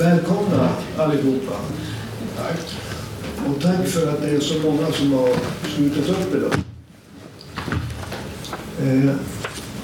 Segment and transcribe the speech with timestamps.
[0.00, 0.68] Välkomna
[0.98, 1.54] allihopa.
[2.36, 2.76] Tack.
[3.46, 5.28] Och tack för att det är så många som har
[5.76, 6.52] slutit upp idag.
[8.82, 9.06] Eh,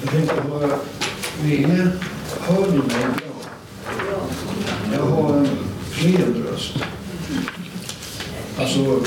[0.01, 0.43] jag tänkte
[1.43, 1.91] med er.
[2.41, 4.27] Hör ni mig bra?
[4.93, 5.47] Jag har en
[5.93, 6.73] klen röst.
[8.59, 9.01] Alltså,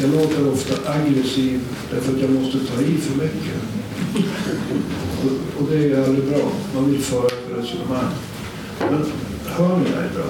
[0.00, 1.60] jag låter ofta aggressiv
[1.90, 3.62] därför att jag måste ta i för mycket.
[5.24, 6.50] Och, och det är aldrig bra.
[6.74, 8.12] Man vill föra ett resonemang.
[8.78, 9.04] Men
[9.56, 10.24] hör ni mig bra?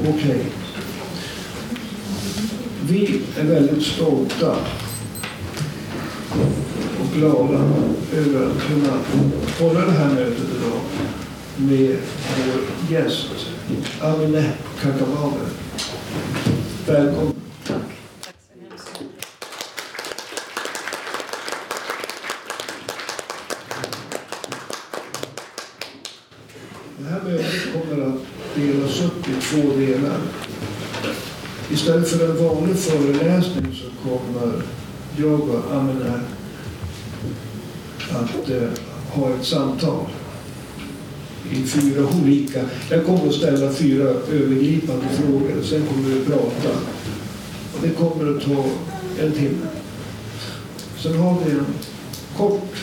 [0.00, 0.14] Okej.
[0.14, 0.44] Okay.
[2.88, 4.56] Vi är väldigt stolta
[7.00, 7.58] och glada
[8.14, 8.98] över att kunna
[9.58, 10.80] hålla det här mötet idag
[11.56, 11.96] med
[12.36, 13.30] vår gäst
[14.00, 15.48] Amine Kakabaveh.
[16.86, 17.34] Välkommen.
[26.98, 28.20] Det här mötet kommer att
[28.54, 30.18] delas upp i två delar.
[31.80, 34.62] Istället för en vanlig föreläsning så kommer
[35.16, 36.20] jag och Amine
[38.10, 38.68] att eh,
[39.10, 40.06] ha ett samtal
[41.50, 42.60] i fyra olika...
[42.90, 45.62] Jag kommer att ställa fyra övergripande frågor.
[45.62, 46.78] Sen kommer vi att prata.
[47.74, 48.64] Och det kommer att ta
[49.24, 49.66] en timme.
[50.98, 51.66] Sen har vi en
[52.36, 52.76] kort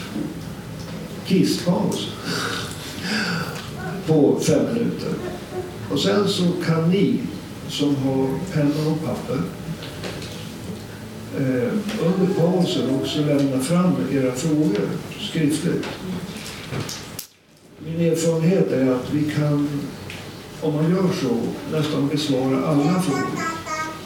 [1.25, 2.07] kisspaus
[4.07, 5.13] på fem minuter.
[5.91, 7.19] Och sen så kan ni
[7.69, 9.41] som har penna och papper
[11.37, 11.71] eh,
[12.05, 15.85] under pausen också lämna fram era frågor skriftligt.
[17.79, 19.69] Min erfarenhet är att vi kan,
[20.61, 21.37] om man gör så,
[21.77, 23.57] nästan besvara alla frågor.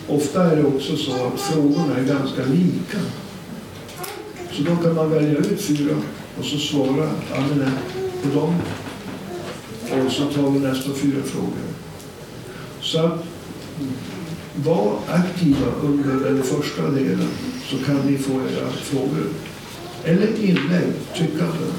[0.07, 2.97] Ofta är det också så att frågorna är ganska lika.
[4.51, 5.95] Så då kan man välja ut fyra
[6.39, 7.71] och så svara Amine
[8.23, 8.55] på dem.
[9.91, 11.71] Och så tar vi nästa fyra frågor.
[12.81, 13.30] Så att
[14.55, 17.27] var aktiva under den första delen
[17.65, 19.27] så kan ni få era frågor.
[20.03, 21.73] Eller inlägg, tyckanden.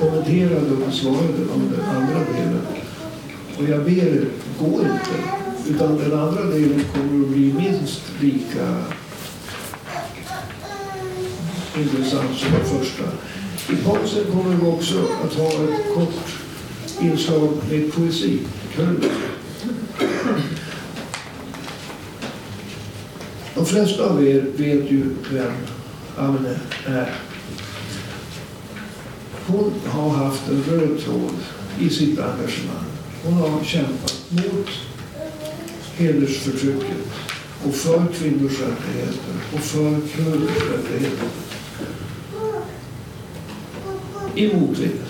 [0.00, 2.66] Kommenterade och besvarade om under andra delen.
[3.58, 4.28] Och jag ber er,
[4.60, 5.38] gå inte.
[5.68, 8.84] Utan den andra delen kommer att bli minst lika
[11.80, 13.04] intressant som den första.
[13.72, 16.38] I pausen kommer vi också att ha ett kort
[17.00, 18.38] inslag med poesi.
[18.76, 18.96] De
[23.68, 25.52] flesta av er vet ju vem
[26.16, 26.54] Amne
[26.86, 27.14] är.
[29.46, 31.34] Hon har haft en röd tråd
[31.80, 32.88] i sitt engagemang.
[33.24, 34.68] Hon har kämpat mot
[35.96, 37.06] hedersförtrycket
[37.66, 41.28] och för kvinnors rättigheter och för kurders rättigheter.
[44.34, 45.04] I motvind.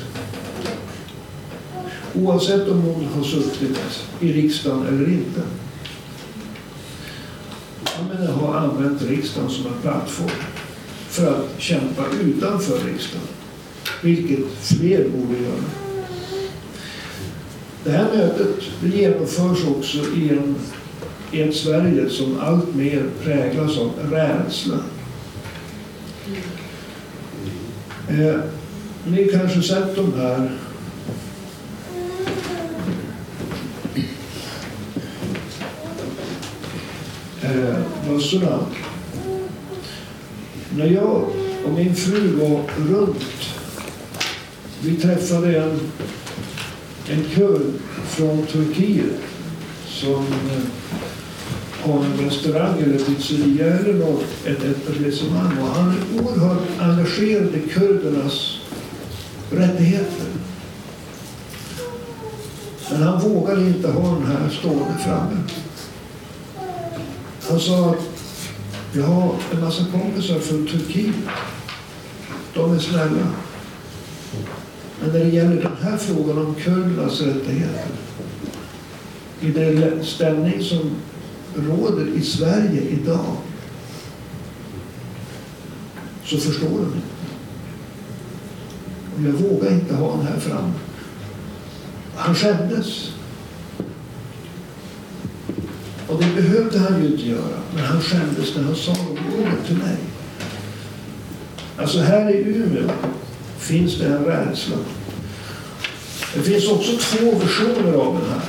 [2.15, 3.79] Oavsett om hon har suttit
[4.21, 5.43] i riksdagen eller inte.
[8.59, 10.31] Har använt riksdagen som en plattform
[11.09, 13.27] för att kämpa utanför riksdagen.
[14.03, 15.65] Vilket fler borde göra.
[17.85, 18.63] Det här mötet
[18.95, 20.57] genomförs också i, en,
[21.33, 24.79] i ett Sverige som allt mer präglas av rädsla.
[28.09, 28.41] Eh,
[29.07, 30.51] ni kanske sett de här
[37.55, 37.77] eh,
[38.09, 38.59] mössorna.
[40.77, 41.25] När jag
[41.65, 43.25] och min fru var runt,
[44.83, 45.81] vi träffade en,
[47.09, 47.73] en kurd
[48.07, 49.21] från Turkiet
[49.87, 50.63] som eh,
[51.81, 55.59] har en restaurang eller pizzeria eller något, ett etablissemang.
[55.61, 58.59] Och han är oerhört engagerad i kurdernas
[59.51, 60.27] rättigheter.
[62.91, 65.37] Men han vågar inte ha den här stående framme.
[67.49, 68.09] Han sa att
[68.93, 71.15] jag har en massa kompisar från Turkiet.
[72.55, 73.27] De är snälla.
[75.01, 77.87] Men när det gäller den här frågan om kurdernas rättigheter
[79.41, 80.91] i den ställning som
[81.55, 83.37] råder i Sverige idag
[86.25, 86.99] så förstår de inte.
[89.17, 90.73] Och jag vågar inte ha den här framme.
[92.17, 93.18] Han skämdes.
[96.19, 97.59] Och det behövde han ju inte göra.
[97.75, 99.97] Men han skämdes när han sa det till mig.
[101.77, 102.91] Alltså här i Umeå
[103.59, 104.77] finns det en rädsla.
[106.35, 108.43] Det finns också två versioner av den här.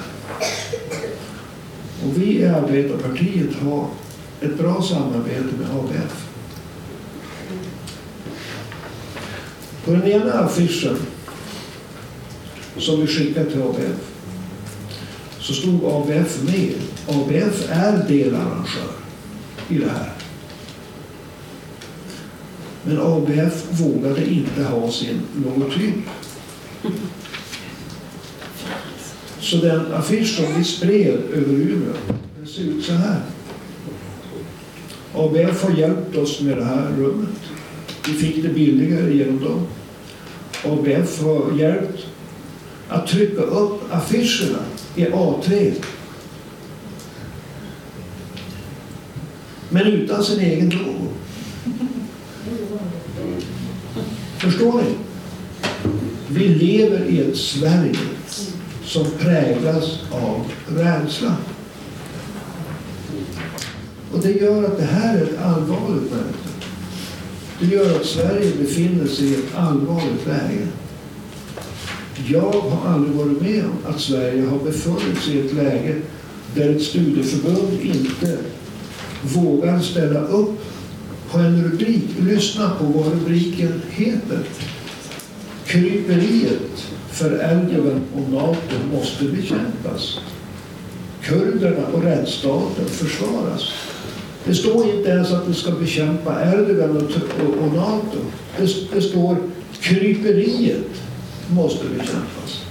[2.06, 3.88] Och vi i Arbetarpartiet har
[4.42, 6.28] ett bra samarbete med ABF.
[9.86, 10.98] På den ena affischen
[12.78, 14.09] som vi skickar till ABF
[15.50, 16.74] så stod ABF med.
[17.08, 18.92] ABF är delarrangör
[19.70, 20.12] i det här.
[22.84, 25.96] Men ABF vågade inte ha sin logotyp.
[29.40, 31.94] Så den affisch som vi spred över Umeå,
[32.38, 33.22] den ser ut så här.
[35.14, 37.40] ABF har hjälpt oss med det här rummet.
[38.08, 39.68] Vi fick det billigare genom dem.
[40.66, 42.06] ABF har hjälpt
[42.90, 44.60] att trycka upp affischerna
[45.00, 45.74] i A3.
[49.70, 51.08] Men utan sin egen logo.
[54.38, 54.96] Förstår ni?
[56.28, 58.00] Vi lever i ett Sverige
[58.84, 61.36] som präglas av rädsla.
[64.14, 66.50] Och det gör att det här är ett allvarligt läge.
[67.60, 70.68] Det gör att Sverige befinner sig i ett allvarligt läge.
[72.28, 75.96] Jag har aldrig varit med om att Sverige har befunnit sig i ett läge
[76.56, 78.38] där ett studieförbund inte
[79.22, 80.60] vågar ställa upp
[81.32, 82.04] på en rubrik.
[82.20, 84.40] Lyssna på vad rubriken heter.
[85.66, 90.20] Kryperiet för Erdogan och NATO måste bekämpas.
[91.24, 93.72] Kurderna och rättsstaten försvaras.
[94.46, 98.18] Det står inte ens att vi ska bekämpa Erdogan och, och NATO.
[98.58, 99.38] Det, det står
[99.82, 101.09] kryperiet
[101.50, 102.66] måste bekämpas.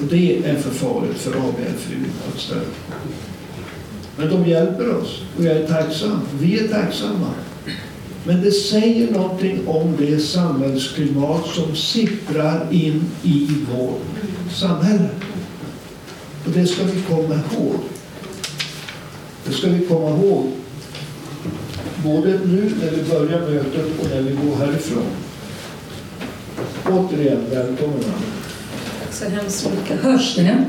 [0.00, 1.94] Och det är för farligt för ABFU
[2.28, 2.60] att ställa
[4.16, 6.20] Men de hjälper oss och jag är tacksam.
[6.40, 7.30] Vi är tacksamma.
[8.26, 14.02] Men det säger någonting om det samhällsklimat som sipprar in i vårt
[14.52, 15.08] samhälle.
[16.44, 17.74] Och det ska vi komma ihåg.
[19.44, 20.46] Det ska vi komma ihåg
[22.04, 25.23] både nu när vi börjar mötet och när vi går härifrån.
[26.90, 28.04] Återigen, välkommen.
[29.00, 30.00] Tack så hemskt mycket.
[30.00, 30.64] Hörs det?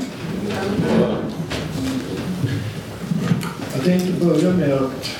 [3.74, 5.10] Jag tänkte börja med att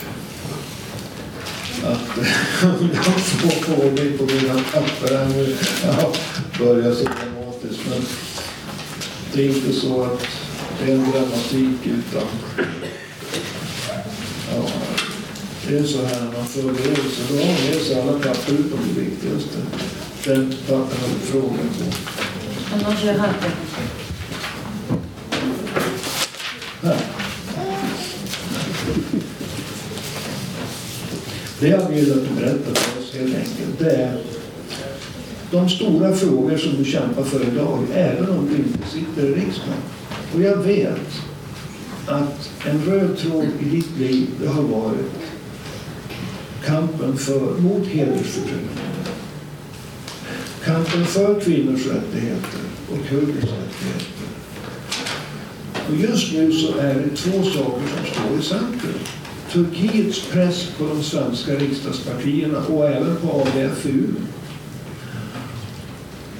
[1.85, 2.19] att
[2.81, 5.57] om jag får ordning på mina papper här nu.
[5.85, 6.17] Jag
[6.59, 8.03] börjar så dramatiskt men
[9.33, 10.27] det är inte så att
[10.81, 12.29] det är en dramatik utan
[14.55, 14.69] ja,
[15.69, 17.25] det är så här när man förbereder sig.
[17.29, 19.59] Då har man med sig alla papper utom det viktigaste.
[20.27, 20.53] Du
[21.21, 21.85] frågan på.
[22.75, 23.33] Annars är.
[31.61, 34.23] Det jag vill att du berättar för oss helt enkelt, det är
[35.51, 39.81] de stora frågor som du kämpar för idag, även om du inte sitter i riksdagen.
[40.35, 41.23] Och jag vet
[42.07, 45.13] att en röd tråd i ditt liv, det har varit
[46.65, 48.96] kampen för, mot hedersförtryck.
[50.67, 52.61] Kampen för kvinnors rättigheter
[52.91, 54.27] och kurders rättigheter.
[55.89, 59.01] Och just nu så är det två saker som står i centrum.
[59.53, 64.03] Turkiets press på de svenska riksdagspartierna och även på ABFU.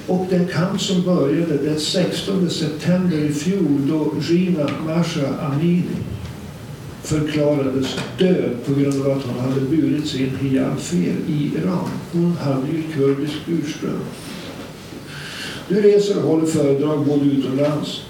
[0.07, 5.83] Och den kamp som började den 16 september i fjol då Gina Masha Amini
[7.07, 11.89] förklarades död på grund av att hon hade burit sin hijab fel i Iran.
[12.11, 14.01] Hon hade ju kurdiskt ursprung.
[15.67, 18.01] Du reser och håller föredrag både utomlands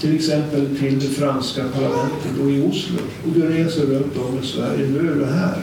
[0.00, 2.98] till exempel till det franska parlamentet och i Oslo.
[3.26, 4.86] Och du reser runt om i Sverige.
[4.88, 5.58] Nu är du här.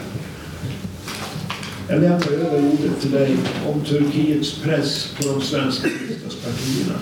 [1.88, 6.98] Jag lämnar över ordet till dig om Turkiets press på de svenska riksdagspartierna.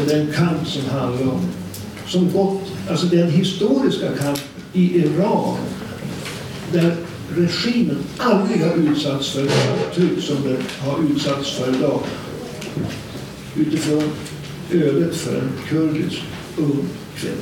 [0.00, 1.40] Och den kamp som handlar om,
[2.06, 4.40] som gått, alltså den historiska kamp
[4.76, 5.56] i Iran
[6.72, 6.96] där
[7.36, 12.00] regimen aldrig har utsatts för ett tryck som den har utsatts för idag.
[13.56, 14.02] Utifrån
[14.72, 16.22] ödet för en kurdisk
[16.56, 17.34] ung kvinna.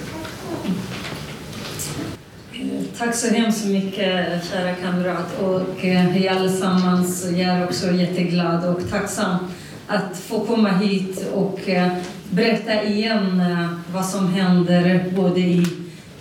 [2.52, 5.40] Eh, tack så hemskt mycket, kära kamrat.
[5.40, 7.26] Och eh, vi hej allesammans.
[7.30, 9.36] Jag är också jätteglad och tacksam
[9.86, 11.92] att få komma hit och eh,
[12.30, 13.42] berätta igen
[13.92, 15.66] vad som händer både i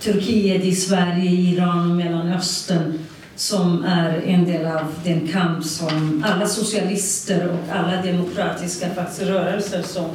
[0.04, 2.98] Turkiet, i Sverige, Iran och Mellanöstern
[3.36, 8.86] som är en del av den kamp som alla socialister och alla demokratiska
[9.20, 10.10] rörelser som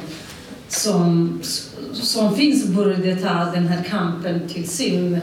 [0.70, 1.40] som,
[1.92, 5.20] som finns borde ta den här kampen till sin.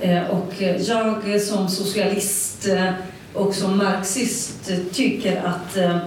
[0.00, 2.90] Eh, och jag som socialist eh,
[3.34, 5.98] och som marxist tycker att, eh,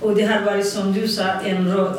[0.00, 1.96] och det har varit som du sa, en röd,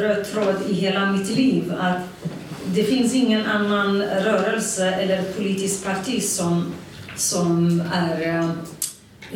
[0.00, 2.30] röd tråd i hela mitt liv, att
[2.74, 6.72] det finns ingen annan rörelse eller politiskt parti som,
[7.16, 8.50] som är eh,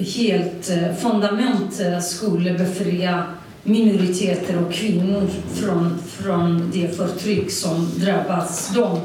[0.05, 3.25] helt eh, fundament eh, skulle befria
[3.63, 9.01] minoriteter och kvinnor från, från det förtryck som drabbas dem.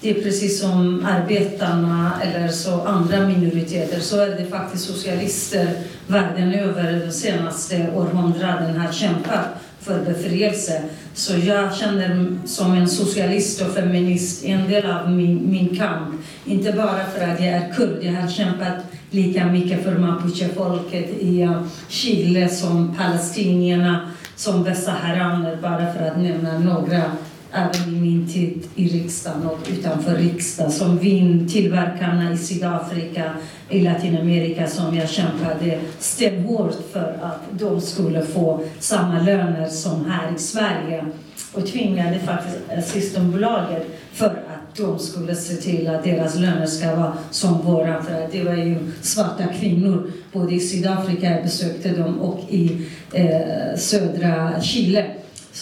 [0.00, 5.68] Det är precis som arbetarna eller så andra minoriteter så är det faktiskt socialister
[6.06, 9.46] världen över de senaste århundraden har kämpat
[9.80, 10.82] för befrielse.
[11.14, 16.14] Så jag känner som en socialist och feminist en del av min, min kamp.
[16.44, 18.74] Inte bara för att jag är kurd, jag har kämpat
[19.10, 26.58] lika mycket för mapuchefolket i eh, Chile som palestinierna, som västsaharaner, bara för att nämna
[26.58, 27.02] några
[27.52, 33.32] även i min tid i riksdagen och utanför riksdagen, som vintillverkarna i Sydafrika,
[33.68, 40.34] i Latinamerika som jag kämpade stenhårt för att de skulle få samma löner som här
[40.36, 41.06] i Sverige.
[41.52, 47.12] Och tvingade faktiskt Systembolaget för att de skulle se till att deras löner ska vara
[47.30, 48.02] som våra.
[48.02, 52.86] För att det var ju svarta kvinnor, både i Sydafrika, jag besökte dem, och i
[53.12, 55.06] eh, södra Chile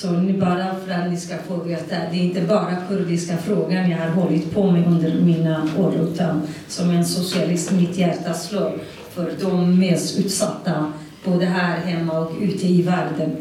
[0.01, 3.91] så ni bara för att ni ska få veta, det är inte bara kurdiska frågan
[3.91, 8.73] jag har hållit på med under mina år, utan som en socialist, mitt hjärta slår
[9.15, 10.93] för de mest utsatta,
[11.25, 13.37] både här hemma och ute i världen.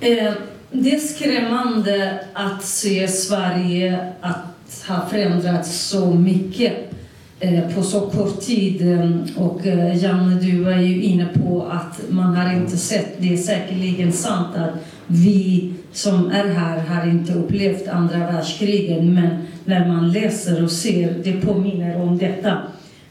[0.00, 0.32] Eh,
[0.70, 6.72] det är skrämmande att se Sverige att ha förändrats så mycket
[7.40, 8.92] eh, på så kort tid.
[8.92, 9.60] Eh, och
[9.94, 14.56] Janne, du var ju inne på att man har inte sett, det är säkerligen sant
[14.56, 14.70] att
[15.10, 19.28] vi som är här har inte upplevt andra världskriget, men
[19.64, 22.58] när man läser och ser, det påminner om detta,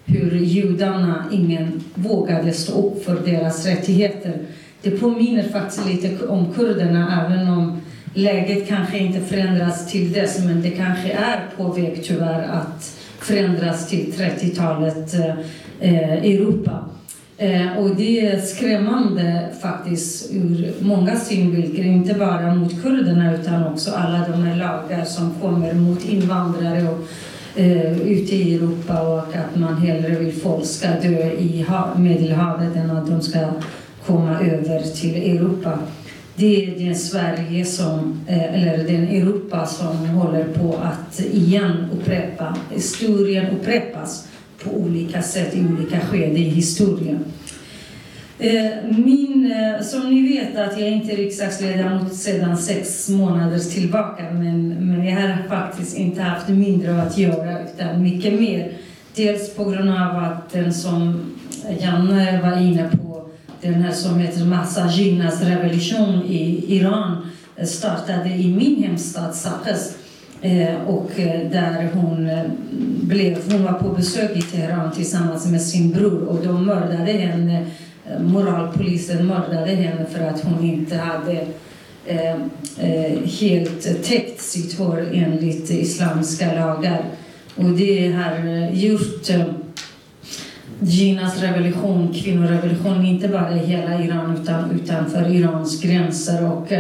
[0.06, 4.34] hur judarna, ingen vågade stå upp för deras rättigheter.
[4.82, 7.82] Det påminner faktiskt lite om kurderna, även om
[8.13, 13.89] läget kanske inte förändras till dess, men det kanske är på väg tyvärr att förändras
[13.89, 15.13] till 30-talet
[15.79, 16.89] eh, Europa.
[17.41, 23.91] Eh, och det är skrämmande faktiskt ur många synvinklar, inte bara mot kurderna utan också
[23.91, 27.00] alla de här lagar som kommer mot invandrare och,
[27.60, 31.65] eh, ute i Europa och att man hellre vill folk ska dö i
[31.98, 33.39] Medelhavet än att de ska
[34.05, 35.79] komma över till Europa.
[36.36, 42.55] Det är den Sverige som, eh, eller den Europa som håller på att igen upprepa,
[42.72, 44.29] historien upprepas
[44.63, 47.25] på olika sätt i olika skeden i historien.
[48.39, 54.24] Eh, min, eh, som ni vet att jag inte är riksdagsledamot sedan sex månader tillbaka
[54.32, 58.72] men, men jag har faktiskt inte haft mindre att göra utan mycket mer.
[59.16, 61.22] Dels på grund av att den som
[61.80, 63.30] Janne var inne på,
[63.62, 69.96] den här som heter Massajinas revolution i Iran eh, startade i min hemstad Sakes
[70.41, 72.43] Eh, och eh, där hon eh,
[73.01, 77.65] blev, hon var på besök i Teheran tillsammans med sin bror och de mördade henne,
[78.19, 81.46] moralpolisen mördade henne för att hon inte hade
[83.39, 87.01] helt täckt sitt hår enligt islamska lagar.
[87.55, 89.29] Och det har gjort
[90.79, 96.51] Ginas revolution, kvinnorevolution, inte bara i hela Iran utan utanför Irans gränser.
[96.51, 96.74] Och,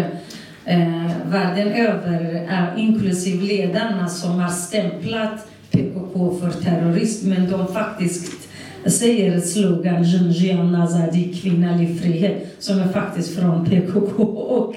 [0.69, 8.49] eh, världen över, eh, inklusive ledarna som har stämplat PKK för terrorism, men de faktiskt
[8.85, 14.75] säger slogan Jinjian Azadi, kvinnlig frihet, som är faktiskt från PKK och,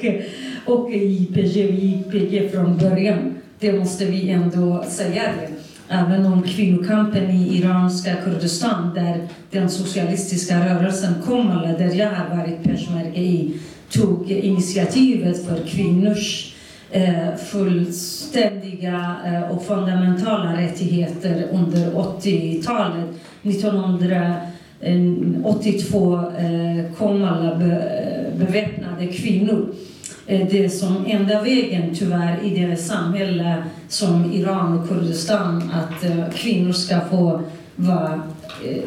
[0.66, 3.34] och IPG, IPG från början.
[3.58, 5.49] Det måste vi ändå säga det.
[5.94, 12.62] Även om kvinnokampen i iranska Kurdistan, där den socialistiska rörelsen Komala, där jag har varit
[12.62, 13.54] peshmerga i,
[13.92, 16.54] tog initiativet för kvinnors
[16.90, 23.08] eh, fullständiga eh, och fundamentala rättigheter under 80-talet.
[23.42, 27.58] 1982 eh, eh kom alla eh,
[28.37, 29.75] beväpnade kvinnor.
[30.26, 36.04] Eh, det är som enda vägen tyvärr i det samhälle som Iran och Kurdistan att
[36.34, 37.42] kvinnor ska få
[37.76, 38.22] vara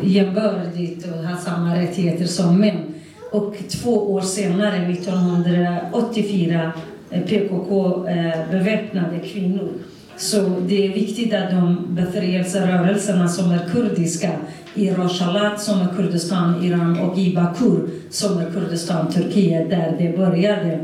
[0.01, 2.94] jämbördigt och ha samma rättigheter som män.
[3.35, 6.71] Och två år senare, 1984,
[7.09, 9.69] eh, PKK-beväpnade eh, kvinnor.
[10.17, 14.31] Så det är viktigt att de befrielserörelserna som är kurdiska
[14.75, 20.17] i Rojhelat som är Kurdistan, Iran och i Bakur som är Kurdistan, Turkiet, där det
[20.17, 20.79] började.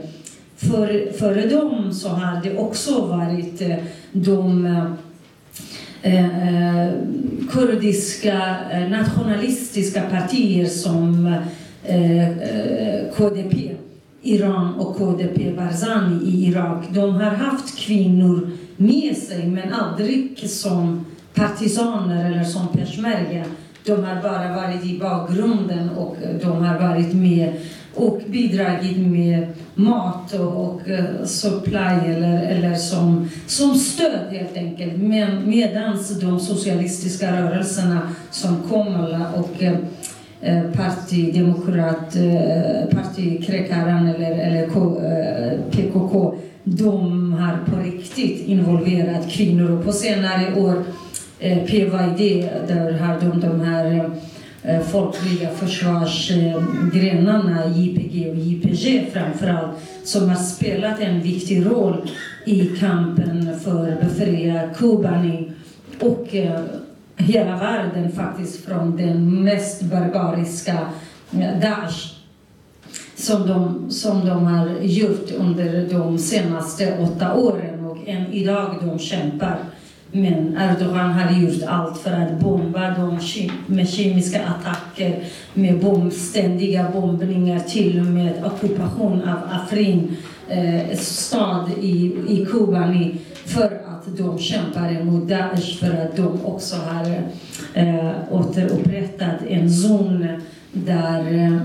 [0.55, 3.75] För, före dem så har det också varit eh,
[4.11, 4.65] de
[6.01, 6.89] eh,
[7.51, 8.55] kurdiska
[8.89, 11.41] nationalistiska partier som eh,
[11.83, 13.71] Eh, eh, KDP,
[14.21, 21.05] Iran och KDP Barzani i Irak, de har haft kvinnor med sig men aldrig som
[21.33, 23.45] partisaner eller som peshmerga.
[23.85, 27.53] De har bara varit i bakgrunden och de har varit med
[27.95, 34.97] och bidragit med mat och, och eh, supply eller, eller som, som stöd helt enkelt.
[34.97, 39.63] Men medan de socialistiska rörelserna som Komala och
[40.43, 44.67] Eh, partidemokrat, eh, partikräkaren eller, eller
[45.71, 46.33] PKK, eh,
[46.63, 49.71] de har på riktigt involverat kvinnor.
[49.71, 50.83] Och på senare år,
[51.39, 54.09] PYD, där har de de här
[54.91, 59.71] folkliga försvarsgrenarna, JPG och JPG framförallt,
[60.03, 62.09] som har spelat en viktig roll
[62.45, 65.23] i kampen för att befria Kuba
[65.99, 66.35] och
[67.21, 70.77] hela världen faktiskt från den mest barbariska
[71.31, 72.21] eh, Daesh
[73.15, 78.99] som de, som de har gjort under de senaste åtta åren och än idag de
[78.99, 79.57] kämpar.
[80.11, 83.19] Men Erdogan har gjort allt för att bomba dem
[83.67, 85.23] med kemiska attacker,
[85.53, 93.15] med bomb, ständiga bombningar, till och med ockupation av Afrin eh, stad i, i Kobani
[93.45, 97.23] för att de kämpar emot Daesh, för att de också har
[97.73, 100.27] eh, återupprättat en zon
[100.73, 101.59] där eh,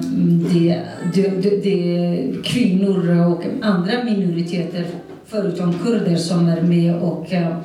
[0.53, 0.83] det,
[1.15, 4.87] det, det, det kvinnor och andra minoriteter,
[5.27, 7.57] förutom kurder, som är med och eh,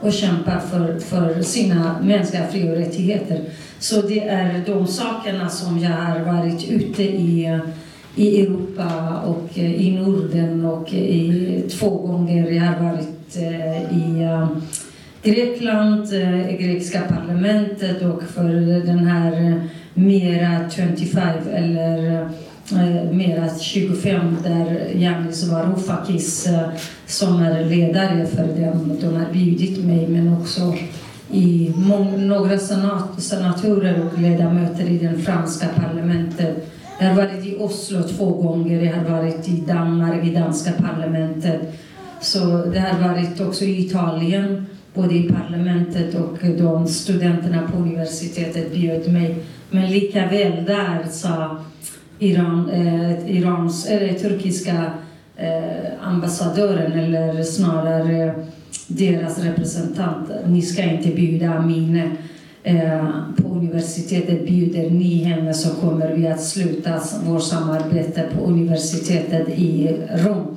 [0.00, 3.40] och kämpar för, för sina mänskliga fri och rättigheter.
[3.78, 7.60] Så det är de sakerna som jag har varit ute i,
[8.16, 12.50] i Europa och eh, i Norden och i, två gånger.
[12.50, 14.48] Jag har varit eh, i eh,
[15.22, 18.48] Grekland, eh, i grekiska parlamentet och för
[18.86, 19.56] den här eh,
[19.94, 22.28] Mera 25 eller
[23.12, 26.48] Mera 25 där Yanis Varoufakis
[27.06, 30.74] som är ledare för dem, de har bjudit mig men också
[31.30, 31.72] i
[32.18, 36.68] några senat senatorer och ledamöter i det franska parlamentet.
[37.00, 41.60] Jag har varit i Oslo två gånger, jag har varit i Danmark, i danska parlamentet.
[42.26, 48.72] Så det har varit också i Italien, både i parlamentet och de studenterna på universitetet
[48.72, 49.36] bjöd mig.
[49.70, 51.56] Men lika väl där sa
[52.18, 54.90] Iran, eh, Irans, eller turkiska
[55.36, 58.34] eh, ambassadören eller snarare
[58.86, 60.30] deras representant.
[60.46, 62.10] Ni ska inte bjuda Amine
[62.62, 63.04] eh,
[63.36, 64.46] på universitetet.
[64.46, 70.55] Bjuder ni henne så kommer vi att sluta vårt samarbete på universitetet i Rom.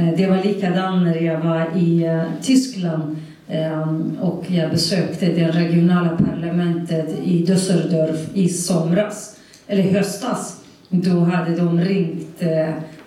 [0.00, 3.16] Eh, det var likadant när jag var i eh, Tyskland
[3.48, 9.36] eh, och jag besökte det regionala parlamentet i Düsseldorf i somras,
[9.66, 10.56] eller höstas.
[10.88, 12.42] Då hade de ringt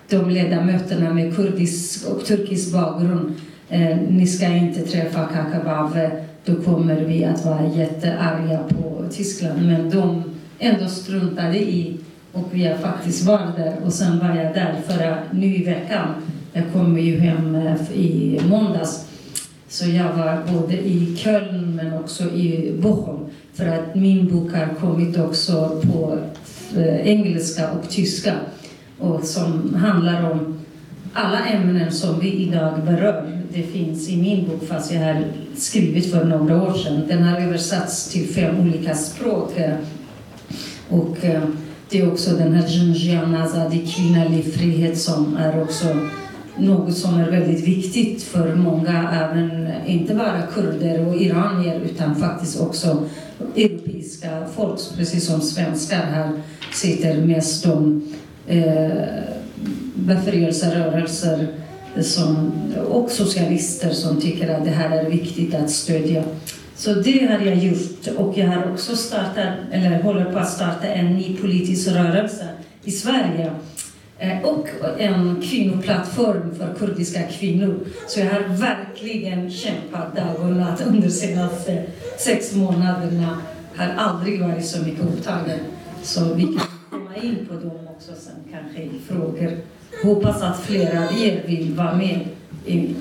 [0.08, 3.34] de ledamöterna med kurdisk och turkisk bakgrund.
[4.08, 6.10] Ni ska inte träffa Kakabaveh,
[6.44, 9.66] då kommer vi att vara jättearga på Tyskland.
[9.66, 10.22] Men de
[10.58, 11.96] ändå struntade i
[12.32, 13.76] och vi har faktiskt varit där.
[13.84, 16.08] Och sen var jag där förra, nu i veckan.
[16.56, 19.06] Jag kom ju hem eh, i måndags.
[19.68, 23.26] Så jag var både i Köln men också i Bochum.
[23.54, 26.18] För att min bok har kommit också på
[26.76, 28.34] eh, engelska och tyska
[28.98, 30.58] och som handlar om
[31.12, 33.42] alla ämnen som vi idag berör.
[33.52, 35.24] Det finns i min bok, fast jag har
[35.56, 37.02] skrivit för några år sedan.
[37.08, 39.58] Den har översatts till fem olika språk.
[39.58, 39.74] Eh,
[40.88, 41.16] och
[41.90, 45.86] det är också den här Jinjian Azadi, kvinnlig frihet, som är också
[46.58, 52.60] något som är väldigt viktigt för många, även inte bara kurder och iranier utan faktiskt
[52.60, 53.08] också
[53.56, 56.30] europeiska folk, precis som svenskar här
[56.72, 58.02] sitter mest de
[58.46, 58.92] eh,
[59.94, 61.46] befrielserörelser
[62.02, 62.52] som,
[62.88, 66.24] och socialister som tycker att det här är viktigt att stödja.
[66.76, 70.86] Så det har jag gjort och jag har också startat, eller håller på att starta
[70.86, 72.48] en ny politisk rörelse
[72.84, 73.50] i Sverige
[74.18, 77.78] Eh, och en kvinnoplattform för kurdiska kvinnor.
[78.08, 81.82] Så jag har verkligen kämpat dag och natt under de senaste
[82.18, 83.38] sex månaderna.
[83.76, 85.58] har aldrig varit så mycket upptagen.
[86.02, 89.56] Så vi kan komma in på dem också sen kanske i frågor.
[90.02, 92.20] Hoppas att flera av er vill vara med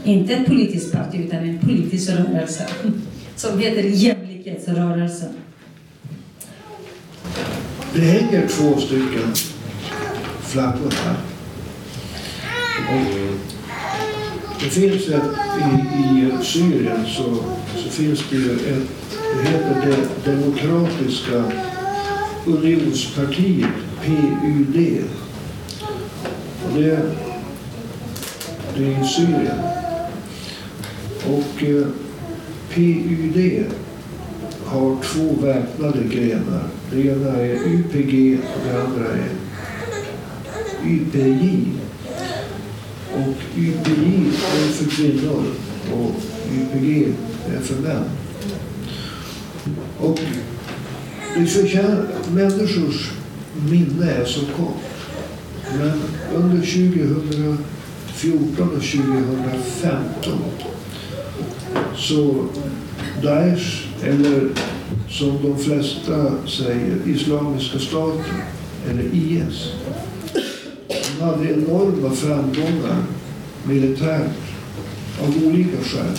[0.03, 2.67] inte ett politiskt parti utan en politisk rörelse
[3.35, 5.33] som heter jämlikhetsrörelsen.
[7.93, 9.52] Det hänger två stycken
[10.53, 11.15] flaggor här.
[14.63, 15.23] Det finns ett,
[15.59, 17.35] i, i Syrien så,
[17.75, 18.89] så finns det ju ett,
[19.37, 21.43] det heter det Demokratiska
[22.45, 23.69] Unionspartiet,
[24.05, 25.03] PUD.
[26.65, 26.99] Och det,
[28.75, 29.59] det är i Syrien.
[31.27, 31.87] Och eh,
[32.73, 33.65] PUD
[34.65, 36.67] har två väpnade grenar.
[36.91, 39.29] Det ena är UPG och det andra är
[40.85, 41.67] YPJ.
[43.13, 45.43] Och YPJ är för kvinnor
[45.93, 46.11] och
[46.53, 47.07] YPG
[47.55, 48.03] är för män.
[49.99, 50.19] Och
[51.37, 53.11] det förtjänar, människors
[53.69, 54.77] minne är så kort.
[55.77, 56.01] Men
[56.35, 57.57] under 2014
[58.59, 60.39] och 2015
[61.95, 62.45] så
[63.23, 64.49] Daesh, eller
[65.09, 68.41] som de flesta säger, Islamiska staten,
[68.89, 69.71] eller IS,
[71.23, 73.03] hade enorma framgångar
[73.63, 74.31] militärt
[75.21, 76.17] av olika skäl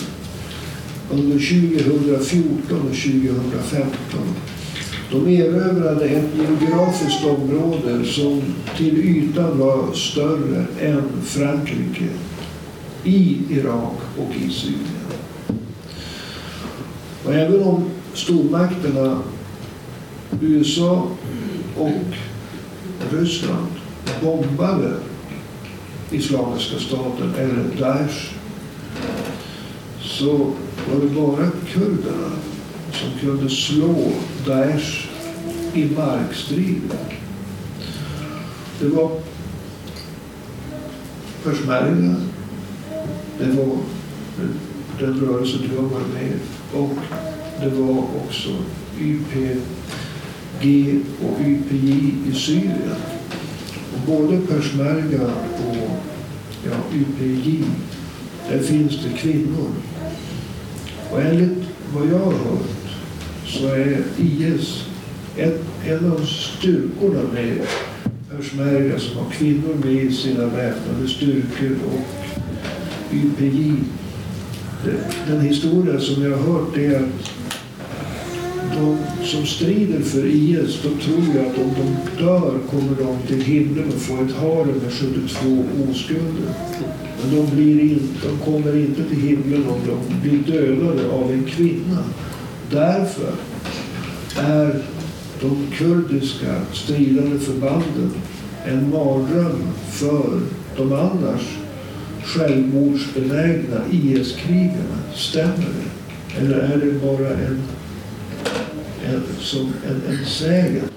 [1.11, 3.89] under 2014 och 2015.
[5.11, 8.41] De erövrade ett geografiskt område som
[8.77, 12.09] till ytan var större än Frankrike
[13.03, 14.79] i Irak och i Syrien.
[17.25, 19.21] Och även om stormakterna
[20.41, 21.07] USA
[21.77, 22.15] och
[23.11, 23.84] Ryssland
[24.21, 24.93] bombade
[26.11, 28.31] Islamiska staten eller Daesh
[30.01, 30.37] så
[30.91, 32.31] var det bara kurderna
[32.91, 34.11] som kunde slå
[34.45, 35.07] Daesh
[35.73, 36.81] i markstrid.
[38.79, 39.11] Det var
[41.43, 42.15] peshmerga,
[43.39, 43.77] det var
[44.99, 46.91] den rörelse du har varit med i och
[47.59, 48.49] det var också
[48.99, 53.14] YPG och YPJ i Syrien.
[54.07, 55.23] Både peshmerga
[55.67, 55.75] och
[56.65, 57.63] ja, YPJ,
[58.49, 59.69] där finns det kvinnor.
[61.11, 61.57] Och enligt
[61.93, 62.75] vad jag har hört
[63.45, 64.83] så är IS
[65.37, 67.67] ett, en av styrkorna med
[68.31, 72.35] peshmerga som har kvinnor med i sina väpnade styrkor och
[73.13, 73.73] YPJ.
[75.27, 77.31] Den historia som jag har hört är att
[78.73, 83.41] de som strider för IS, de tror ju att om de dör kommer de till
[83.41, 86.53] himlen och får ett harem med 72 oskulder.
[87.21, 91.43] Men de, blir inte, de kommer inte till himlen om de blir dödade av en
[91.43, 92.03] kvinna.
[92.71, 93.31] Därför
[94.37, 94.81] är
[95.41, 98.11] de kurdiska stridande förbanden
[98.65, 100.39] en mardröm för
[100.77, 101.57] de annars
[102.23, 104.99] självmordsbenägna IS-krigarna.
[105.13, 106.39] Stämmer det?
[106.39, 107.61] Eller är det bara en,
[109.39, 110.89] som en, en sägen?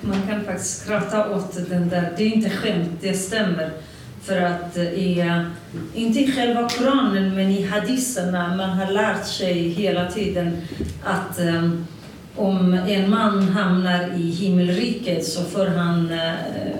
[0.00, 2.12] Man kan faktiskt skratta åt den där.
[2.16, 3.70] Det är inte skämt, det stämmer.
[4.22, 5.42] För att eh, i, eh,
[5.94, 10.56] inte i själva Koranen, men i hadiserna, man har lärt sig hela tiden
[11.04, 11.86] att um,
[12.36, 16.34] om en man hamnar i himmelriket så får han uh,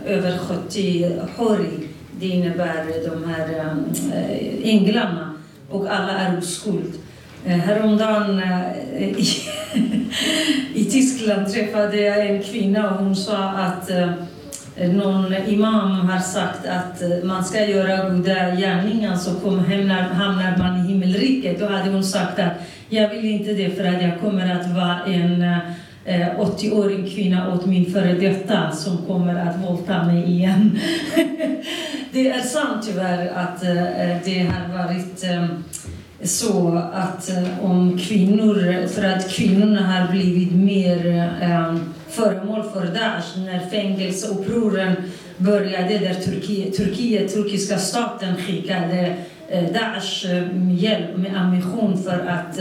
[0.07, 1.89] över 70 hori.
[2.21, 3.85] Det innebär de här um,
[4.63, 5.35] änglarna
[5.71, 6.93] och alla är oskuld.
[7.45, 9.27] Eh, häromdagen eh, i,
[10.75, 14.11] i Tyskland träffade jag en kvinna och hon sa att eh,
[14.93, 20.85] någon imam har sagt att man ska göra goda gärningar så kommer, hamnar, hamnar man
[20.85, 21.61] i himmelriket.
[21.61, 22.53] Då hade hon sagt att
[22.89, 25.45] jag vill inte det för att jag kommer att vara en
[26.39, 30.79] 80-årig kvinna åt min före detta som kommer att våldta mig igen.
[32.13, 33.61] det är sant tyvärr att
[34.25, 35.25] det har varit
[36.23, 41.07] så att eh, om kvinnor, för att kvinnorna har blivit mer
[41.41, 41.77] eh,
[42.09, 44.97] föremål för Daesh när fängelseupproren
[45.37, 49.17] började där Turkiet, Turkiet, turkiska staten skickade
[49.49, 52.59] eh, Daesh med hjälp med ammunition för att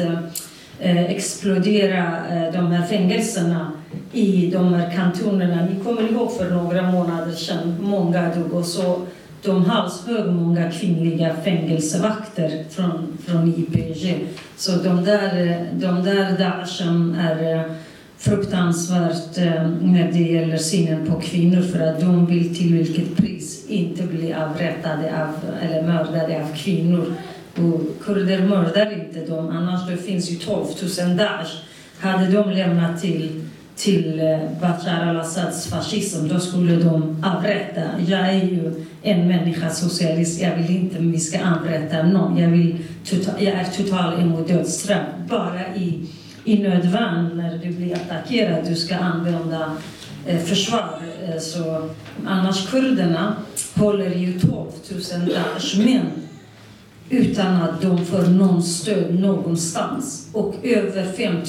[1.10, 2.16] explodera
[2.54, 3.72] de här fängelserna
[4.14, 5.66] i de här kantonerna.
[5.66, 9.02] Ni kommer ihåg för några månader sedan, många dog och så
[9.44, 14.28] de halshögg många kvinnliga fängelsevakter från, från IPG.
[14.58, 17.72] Så de där, de där Daeshen är eh,
[18.18, 23.66] fruktansvärt eh, när det gäller synen på kvinnor för att de vill till vilket pris
[23.70, 27.14] inte bli avrättade av, eller mördade av kvinnor.
[27.56, 30.66] Och kurder mördar inte dem, annars det finns ju 12
[31.08, 31.54] 000 Daesh.
[32.00, 33.44] Hade de lämnat till,
[33.80, 37.82] till eh, Bashar al-Assads fascism, då skulle de avrätta.
[38.08, 40.42] Jag är ju en människa, socialist.
[40.42, 42.38] Jag vill inte att vi ska avrätta någon.
[42.38, 45.06] Jag, vill, total, jag är total emot dödsstraff.
[45.30, 46.08] Bara i
[46.50, 49.78] i nödvärn när du blir attackerad, du ska använda
[50.26, 51.02] eh, försvar.
[51.28, 51.90] Eh, så,
[52.26, 53.36] annars kurderna
[53.76, 56.12] håller ju 12 000 Daesh män
[57.10, 60.30] utan att de får någon stöd någonstans.
[60.34, 61.44] Och över 5 000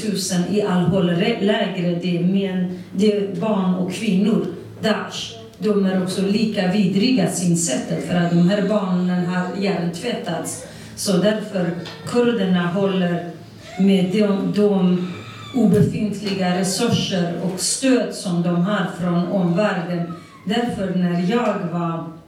[0.51, 4.47] i allhållläger, det är män, det är barn och kvinnor.
[4.83, 10.67] Daesh, de är också lika vidriga synsättet för att de här barnen har hjärntvättats.
[10.97, 11.71] Så därför
[12.07, 13.31] kurderna håller
[13.79, 15.07] med de, de
[15.55, 20.13] obefintliga resurser och stöd som de har från omvärlden.
[20.45, 22.20] Därför när jag var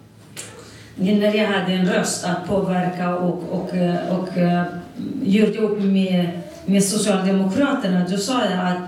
[0.97, 3.75] när jag hade en röst att påverka och, och,
[4.11, 4.29] och, och
[5.23, 6.29] gjorde upp med,
[6.67, 8.79] med Socialdemokraterna, då sa jag att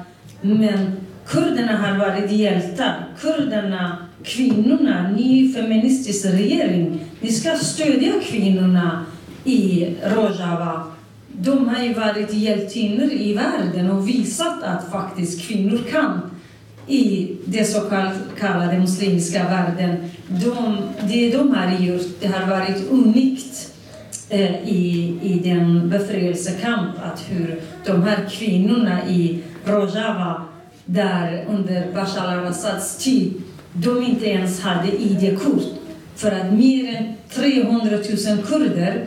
[0.41, 0.93] men
[1.27, 3.07] kurderna har varit hjältar.
[3.21, 9.07] Kurderna, kvinnorna, ny feministisk regering, ni ska stödja kvinnorna
[9.45, 10.87] i Rojava.
[11.33, 16.31] De har ju varit hjältinnor i världen och visat att faktiskt kvinnor kan
[16.87, 17.81] i den så
[18.39, 20.11] kallade muslimska världen.
[20.41, 23.73] De, det de har gjort det har varit unikt
[24.29, 30.43] eh, i, i den befrielsekamp, att hur de här kvinnorna i Rojava,
[30.85, 33.33] där under Bashar al-Assads tid,
[33.73, 35.63] de inte ens hade ID-kort.
[36.17, 37.97] För att mer än 300
[38.37, 39.07] 000 kurder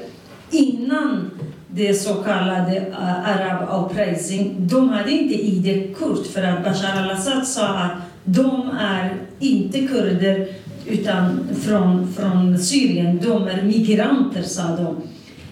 [0.51, 1.31] innan
[1.67, 7.67] det så kallade uh, Arab uprising, de hade inte ID-kort för att Bashar al-Assad sa
[7.67, 7.91] att
[8.23, 10.47] de är inte kurder
[10.89, 14.95] utan från, från Syrien, de är migranter, sa de.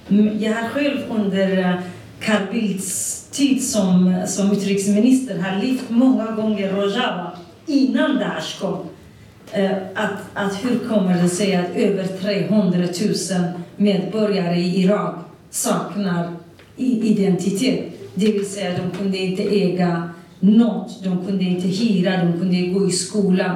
[0.09, 1.75] Mm, jag har själv under eh,
[2.19, 7.31] Carl Bildts tid som, som utrikesminister har lyft många gånger Rojava
[7.65, 8.77] innan Daesh kom.
[9.51, 15.15] Eh, att, att hur kommer det sig att över 300 000 medborgare i Irak
[15.49, 16.31] saknar
[16.77, 17.83] identitet.
[18.13, 21.03] Det vill säga, de kunde inte äga något.
[21.03, 23.55] De kunde inte hyra, de kunde gå i skolan.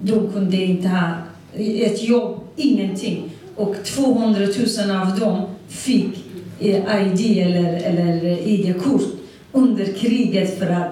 [0.00, 1.14] De kunde inte ha
[1.56, 3.30] ett jobb, ingenting.
[3.56, 4.40] Och 200
[4.86, 6.24] 000 av dem fick
[6.60, 9.02] eh, ID eller, eller eh, ID-kort
[9.52, 10.90] under kriget för att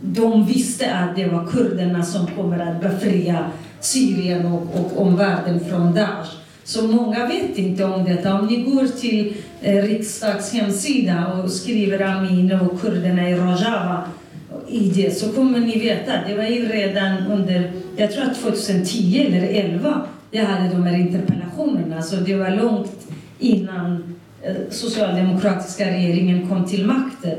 [0.00, 3.50] de visste att det var kurderna som kommer att befria
[3.80, 6.30] Syrien och, och omvärlden från Daesh.
[6.64, 8.34] Så många vet inte om detta.
[8.34, 14.04] Om ni går till eh, riksdags hemsida och skriver Amin och kurderna i Rojava
[14.68, 16.12] i det så kommer ni veta.
[16.28, 20.98] Det var ju redan under, jag tror att 2010 eller 2011 jag hade de här
[20.98, 22.02] interpellationerna.
[22.02, 23.06] Så det var långt
[23.38, 27.38] innan eh, socialdemokratiska regeringen kom till makten.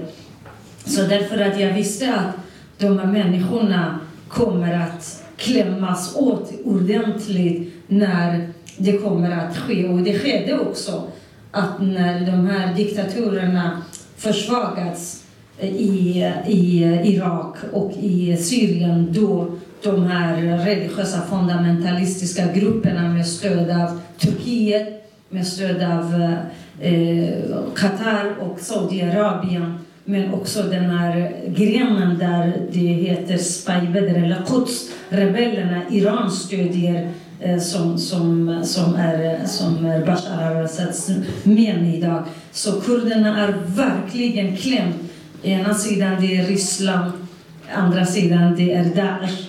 [0.85, 2.35] Så därför att jag visste att
[2.77, 9.87] de här människorna kommer att klämmas åt ordentligt när det kommer att ske.
[9.87, 11.03] Och det skedde också
[11.51, 13.81] att när de här diktaturerna
[14.17, 15.22] försvagats
[15.63, 19.47] i, i Irak och i Syrien då
[19.83, 26.33] de här religiösa fundamentalistiska grupperna med stöd av Turkiet, med stöd av
[26.81, 27.29] eh,
[27.75, 35.81] Qatar och Saudiarabien men också den här grenen där det heter Spajbeder eller Quds, rebellerna,
[35.89, 41.09] Iran stödjer eh, som, som, som, är, som är Bashar al-Assads
[41.43, 42.23] män idag.
[42.51, 44.97] Så kurderna är verkligen klämda.
[45.43, 47.11] Ena sidan det är Ryssland,
[47.73, 49.43] andra sidan det är Daesh.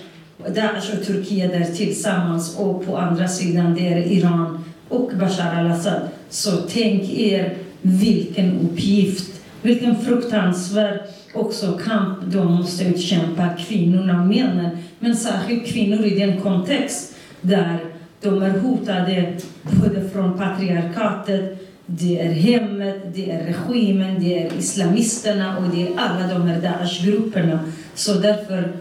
[0.55, 6.01] Daesh och Turkiet är tillsammans och på andra sidan det är Iran och Bashar al-Assad.
[6.29, 10.99] Så tänk er vilken uppgift, vilken fruktansvärd
[11.33, 14.77] också kamp de måste utkämpa, kvinnorna och männen.
[14.99, 17.79] Men särskilt kvinnor i den kontext där
[18.21, 25.57] de är hotade både från patriarkatet, det är hemmet, det är regimen, det är islamisterna
[25.57, 27.59] och det är alla de här Daesh-grupperna.
[27.93, 28.71] Så därför,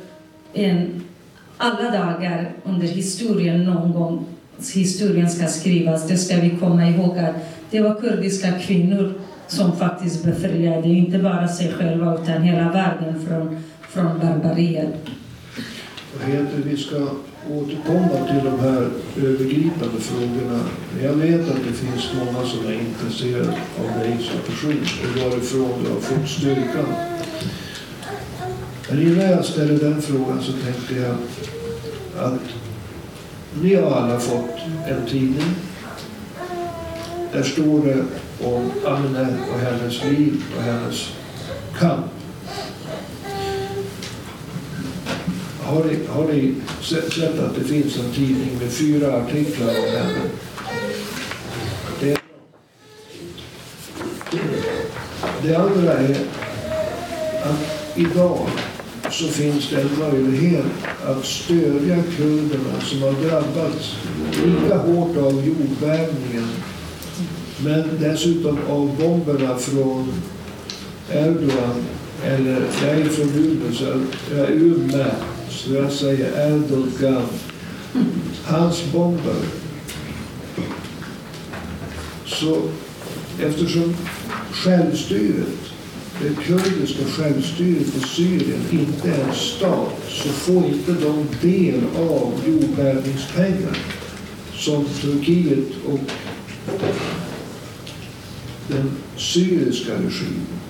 [0.52, 1.04] en,
[1.56, 4.24] alla dagar under historien någon gång,
[4.74, 7.34] historien ska skrivas, det ska vi komma ihåg att
[7.70, 9.14] det var kurdiska kvinnor
[9.48, 14.94] som faktiskt befriade, inte bara sig själva utan hela världen från, från barbariet.
[16.64, 16.96] Vi ska
[17.50, 20.60] återkomma till de här övergripande frågorna.
[21.02, 25.84] Jag vet att det finns många som är intresserade av dig som person och varifrån
[25.84, 26.86] du har fått styrkan.
[28.90, 31.16] Men innan jag ställer den frågan så tänkte jag
[32.24, 32.40] att
[33.62, 35.54] ni har alla fått en tidning.
[37.32, 38.04] Där står det
[38.48, 41.12] om Anne och hennes liv och hennes
[41.78, 42.06] kamp
[45.64, 50.20] har ni, har ni sett att det finns en tidning med fyra artiklar om henne?
[52.00, 52.18] Det,
[55.42, 56.16] det andra är
[57.42, 58.48] att idag
[59.10, 60.64] så finns det en möjlighet
[61.06, 63.96] att stödja kurderna som har drabbats
[64.44, 66.48] lika hårt av jordbävningen
[67.64, 70.12] men dessutom av bomberna från
[71.12, 71.84] Erdogan
[72.24, 73.84] eller nej, från Umeå, så
[74.34, 75.14] jag är med
[75.54, 77.26] så jag säger Erdogan,
[78.44, 79.42] hans bomber.
[82.26, 82.62] Så
[83.40, 83.96] eftersom
[84.52, 85.64] självstyret
[86.22, 92.32] det kurdiska självstyret i Syrien inte är en stat så får inte de del av
[92.46, 93.78] jordbävningspengar
[94.54, 96.00] som Turkiet och
[98.68, 100.63] den syriska regimen.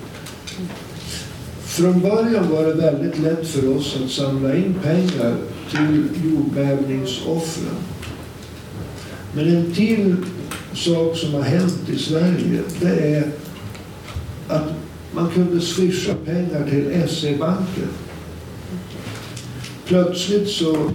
[1.75, 5.35] Från början var det väldigt lätt för oss att samla in pengar
[5.71, 7.75] till jordbävningsoffren.
[9.33, 10.15] Men en till
[10.73, 13.23] sak som har hänt i Sverige, det är
[14.47, 14.73] att
[15.11, 17.89] man kunde swisha pengar till SE-banken.
[19.85, 20.91] Plötsligt så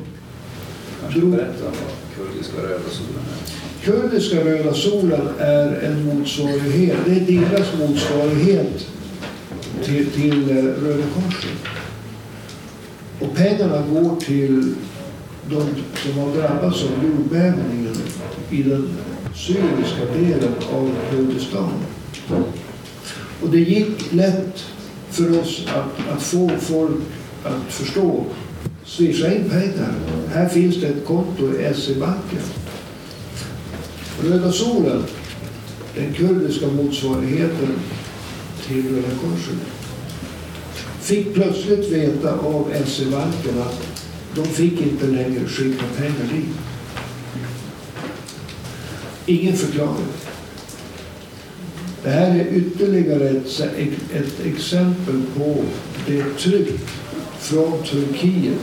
[1.14, 1.30] drog...
[1.30, 3.84] Berätta vad kurdiska röda solen är.
[3.84, 8.86] Kurdiska Röda Solen är en motsvarighet, det är deras motsvarighet
[9.84, 11.58] till, till eh, Röda Korset.
[13.20, 14.74] Och pengarna går till
[15.50, 15.62] de
[15.96, 17.96] som har drabbats av jordbävningen
[18.50, 18.88] i den
[19.34, 21.72] syriska delen av Kurdistan.
[23.42, 24.64] Och det gick lätt
[25.10, 27.00] för oss att, att få folk
[27.44, 28.24] att förstå.
[28.84, 29.94] Swisha in pengar.
[30.34, 32.42] Här finns det ett konto i SE-banken.
[34.22, 35.02] Röda solen,
[35.94, 37.68] den kurdiska motsvarigheten
[38.70, 39.58] till Röda Korset,
[41.00, 46.56] fick plötsligt veta av SE-banken att de fick inte längre skicka pengar dit.
[49.26, 50.06] Ingen förklaring.
[52.02, 53.60] Det här är ytterligare ett,
[54.12, 55.56] ett exempel på
[56.06, 56.80] det tryck
[57.38, 58.60] från Turkiet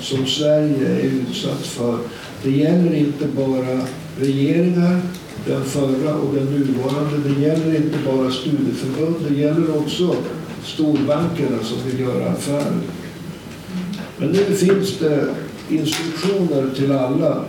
[0.00, 1.98] som Sverige är utsatt för.
[2.42, 3.80] Det gäller inte bara
[4.20, 5.00] regeringar,
[5.46, 7.28] den förra och den nuvarande.
[7.28, 10.16] Det gäller inte bara studieförbund, det gäller också
[10.64, 12.80] storbankerna som vill göra affärer.
[14.18, 15.34] Men nu finns det
[15.68, 17.44] instruktioner till alla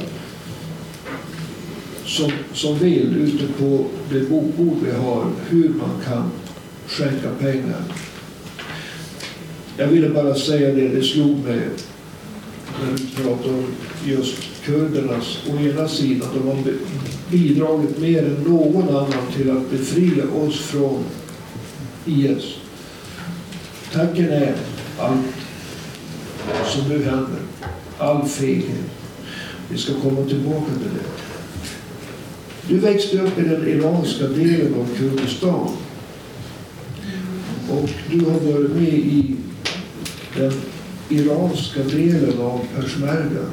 [2.05, 6.31] som, som vill ute på det bokbord vi har hur man kan
[6.87, 7.81] skänka pengar.
[9.77, 11.69] Jag ville bara säga det, det slog mig
[12.81, 13.65] när du pratade om
[14.05, 16.29] just kurdernas å ena sidan.
[16.33, 16.63] De har
[17.31, 21.03] bidragit mer än någon annan till att befria oss från
[22.05, 22.43] IS.
[23.93, 24.55] Tanken är
[24.99, 25.25] allt
[26.65, 27.41] som nu händer,
[27.97, 28.85] all feghet.
[29.69, 31.07] Vi ska komma tillbaka till det.
[32.67, 35.69] Du växte upp i den iranska delen av Kurdistan.
[37.69, 39.35] Och du har varit med i
[40.37, 40.53] den
[41.09, 43.45] iranska delen av peshmerga.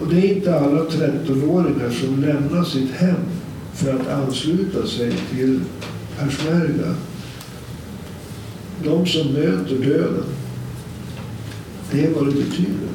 [0.00, 3.20] Och det är inte alla 13-åringar som lämnar sitt hem
[3.74, 5.60] för att ansluta sig till
[6.18, 6.94] peshmerga.
[8.84, 10.24] De som möter döden.
[11.90, 12.88] Det är vad det betyder.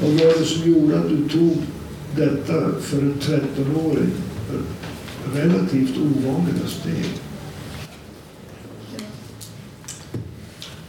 [0.00, 1.56] Vad var det som gjorde att du tog
[2.16, 4.10] detta för en 13-åring
[5.34, 7.06] relativt ovanliga steg?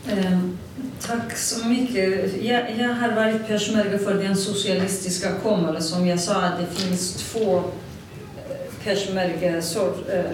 [0.05, 0.57] Um
[1.07, 2.43] tack så mycket.
[2.43, 5.81] Jag, jag har varit peshmerga för den socialistiska Komala.
[5.81, 10.09] Som jag sa, att det finns två eh, peshmerga sort.
[10.09, 10.31] Eh,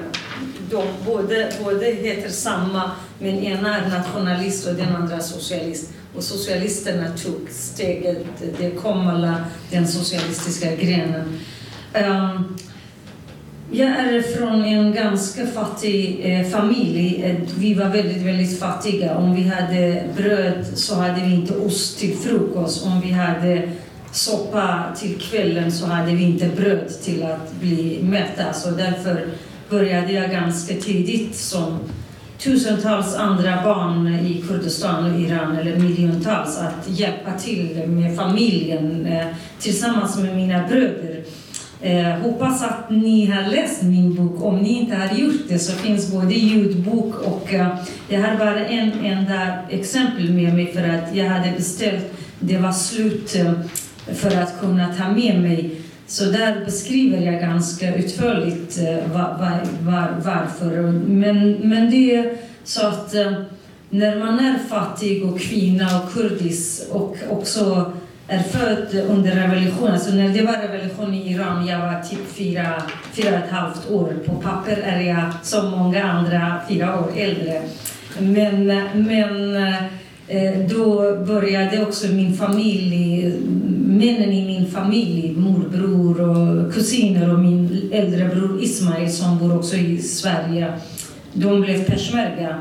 [0.71, 5.89] de både, både heter samma, men ena är nationalist och den andra socialist.
[6.15, 8.25] Och socialisterna tog steget,
[8.59, 11.39] det Komala, den socialistiska grenen.
[11.93, 12.57] Um,
[13.71, 17.23] jag är från en ganska fattig eh, familj.
[17.23, 19.15] Eh, vi var väldigt, väldigt fattiga.
[19.15, 22.85] Om vi hade bröd så hade vi inte ost till frukost.
[22.85, 23.69] Om vi hade
[24.11, 28.53] soppa till kvällen så hade vi inte bröd till att bli mätta.
[28.53, 29.25] Så därför
[29.69, 31.79] började jag ganska tidigt som
[32.37, 39.27] tusentals andra barn i Kurdistan och Iran, eller miljontals, att hjälpa till med familjen eh,
[39.59, 41.10] tillsammans med mina bröder.
[41.83, 44.43] Eh, hoppas att ni har läst min bok.
[44.43, 47.67] Om ni inte har gjort det så finns både ljudbok och eh,
[48.09, 52.71] jag har bara en enda exempel med mig för att jag hade beställt, det var
[52.71, 53.53] slut eh,
[54.13, 55.81] för att kunna ta med mig.
[56.07, 60.81] Så där beskriver jag ganska utförligt eh, var, var, var, varför.
[60.91, 63.31] Men, men det är så att eh,
[63.89, 67.93] när man är fattig och kvinna och kurdis och också
[68.31, 69.93] är född under revolutionen.
[69.93, 73.91] Alltså när det var revolution i Iran, jag var typ fyra, fyra och ett halvt
[73.91, 74.13] år.
[74.25, 77.61] På papper är jag som många andra fyra år äldre.
[78.19, 79.55] Men, men
[80.27, 83.25] eh, då började också min familj,
[83.85, 89.75] männen i min familj, morbror och kusiner och min äldre bror Ismail som bor också
[89.75, 90.73] i Sverige,
[91.33, 92.55] de blev peshmerga.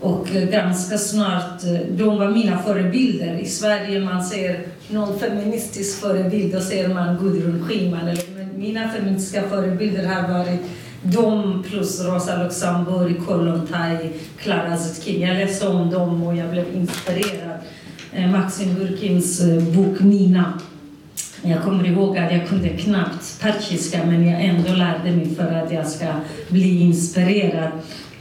[0.00, 3.38] Och ganska snart, eh, de var mina förebilder.
[3.42, 4.60] I Sverige man ser
[4.92, 8.04] någon feministisk förebild, då ser man Gudrun Schyman.
[8.36, 10.60] Men mina feministiska förebilder har varit
[11.02, 15.20] de plus Rosa Luxemburg, Kollontaj, Clara Zetkin.
[15.20, 17.58] Jag läste om dem och jag blev inspirerad.
[18.12, 20.60] Eh, Maxim Burkins eh, bok Mina.
[21.42, 25.72] Jag kommer ihåg att jag kunde knappt persiska men jag ändå lärde mig för att
[25.72, 26.06] jag ska
[26.48, 27.70] bli inspirerad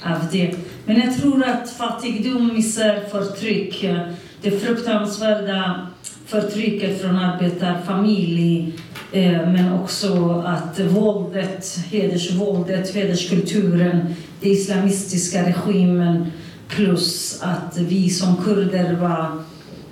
[0.03, 0.55] av det.
[0.85, 4.07] Men jag tror att fattigdom, misär, förtryck, eh,
[4.41, 5.87] det fruktansvärda
[6.31, 8.73] förtrycket från arbetarfamilj
[9.11, 16.31] eh, men också att våldet, hedersvåldet, hederskulturen, den islamistiska regimen
[16.67, 19.25] plus att vi som kurder var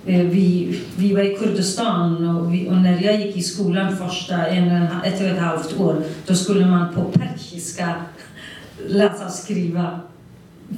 [0.06, 4.46] eh, vi, vi var i Kurdistan och, vi, och, när jag gick i skolan första
[4.46, 7.94] en, ett och ett halvt år då skulle man på persiska
[8.88, 10.00] läsa och skriva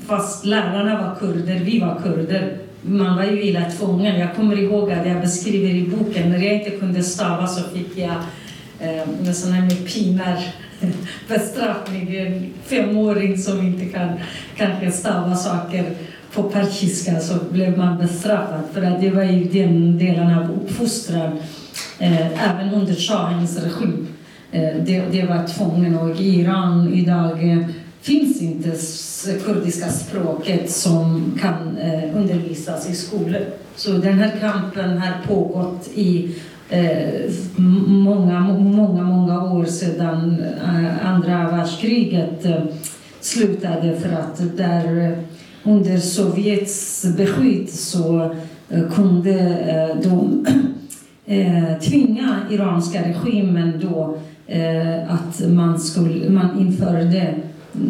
[0.06, 4.20] fast lärarna var kurder, vi var kurder man var ju illa tvungen.
[4.20, 7.98] Jag kommer ihåg att jag beskriver i boken, när jag inte kunde stava så fick
[7.98, 8.16] jag
[8.80, 10.38] eh, med sådana här med pinar
[11.28, 12.16] bestraffning.
[12.16, 14.08] En femåring som inte kan
[14.56, 15.84] kanske stava saker
[16.34, 21.38] på persiska så blev man bestraffad för att det var ju den delen av uppfostran
[21.98, 24.06] eh, även under shahens regim.
[24.52, 27.66] Eh, det, det var tvungen och i Iran idag eh,
[28.02, 28.72] finns inte
[29.44, 33.40] kurdiska språket som kan eh, undervisas i skolor.
[33.76, 36.34] Så den här kampen har pågått i
[36.68, 37.30] eh,
[37.86, 42.64] många, många, många år sedan eh, andra världskriget eh,
[43.20, 45.18] slutade för att där eh,
[45.64, 48.34] under Sovjets beskydd så
[48.68, 50.46] eh, kunde eh, de
[51.26, 57.34] eh, tvinga iranska regimen då eh, att man, skulle, man införde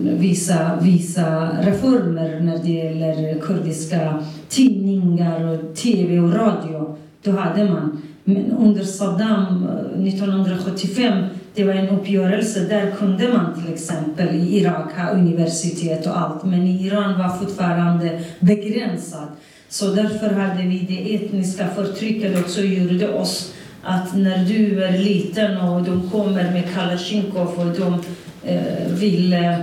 [0.03, 6.97] vissa, vissa reformer när det gäller kurdiska tidningar, och tv och radio.
[7.22, 8.03] Då hade man.
[8.24, 11.24] Men under Saddam eh, 1975
[11.55, 12.61] det var en uppgörelse.
[12.61, 17.28] Där kunde man till exempel i Irak ha universitet och allt, men i Iran var
[17.28, 19.28] fortfarande begränsat.
[19.68, 23.52] Så därför hade vi det etniska förtrycket också gjorde oss
[23.83, 28.03] att när du är liten och de kommer med Kalashnikov och de
[28.45, 29.59] eh, vill eh,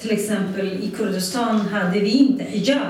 [0.00, 2.80] till exempel i Kurdistan hade vi inte hijab.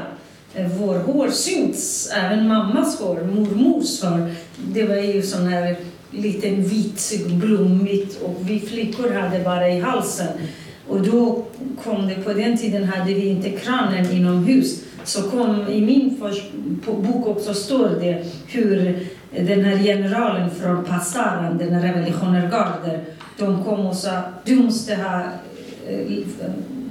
[0.54, 4.30] Eh, vår hår syns, även mammas hår, mormors hår.
[4.56, 5.76] Det var ju sån här
[6.10, 10.28] liten vit, blommigt och vi flickor hade bara i halsen.
[10.88, 11.44] Och då
[11.84, 14.82] kom det, på den tiden hade vi inte kranen inomhus.
[15.04, 16.20] Så kom, i min
[16.86, 23.00] bok också står det hur den här generalen från Passaran, den revolutionärgarden,
[23.38, 25.22] de kom och sa du måste ha
[25.88, 26.18] eh,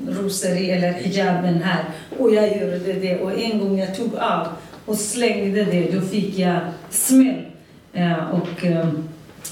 [0.08, 1.84] rosor eller hijaben här.
[2.20, 4.48] Och jag gjorde det och en gång jag tog av
[4.86, 6.60] och slängde det, då fick jag
[6.90, 7.46] smäll.
[7.94, 8.88] Eh, och eh,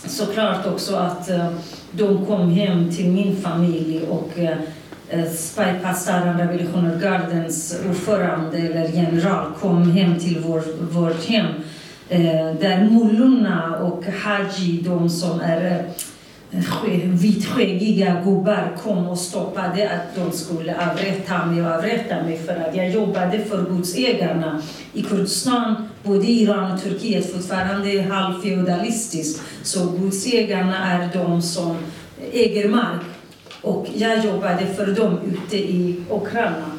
[0.06, 1.30] såklart också att
[1.92, 4.30] de kom hem till min familj och
[5.36, 11.46] Spy Pastaran revolutionärgardens ordförande eller general kom hem till vår, vårt hem
[12.14, 15.86] Eh, där mullorna och haji, de som är
[16.52, 22.56] eh, vitskäggiga gubbar kom och stoppade att de skulle avrätta mig och avrätta mig för
[22.56, 24.62] att jag jobbade för godsägarna
[24.94, 31.78] i Kurdistan, både Iran och Turkiet, fortfarande halvfeodalistiskt, Så godsägarna är de som
[32.34, 33.02] äger mark
[33.62, 36.73] och jag jobbade för dem ute i åkrarna.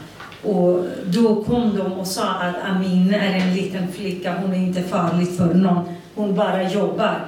[0.45, 4.83] Och då kom de och sa att Amin är en liten flicka, hon är inte
[4.83, 5.85] farlig för någon,
[6.15, 7.21] hon bara jobbar.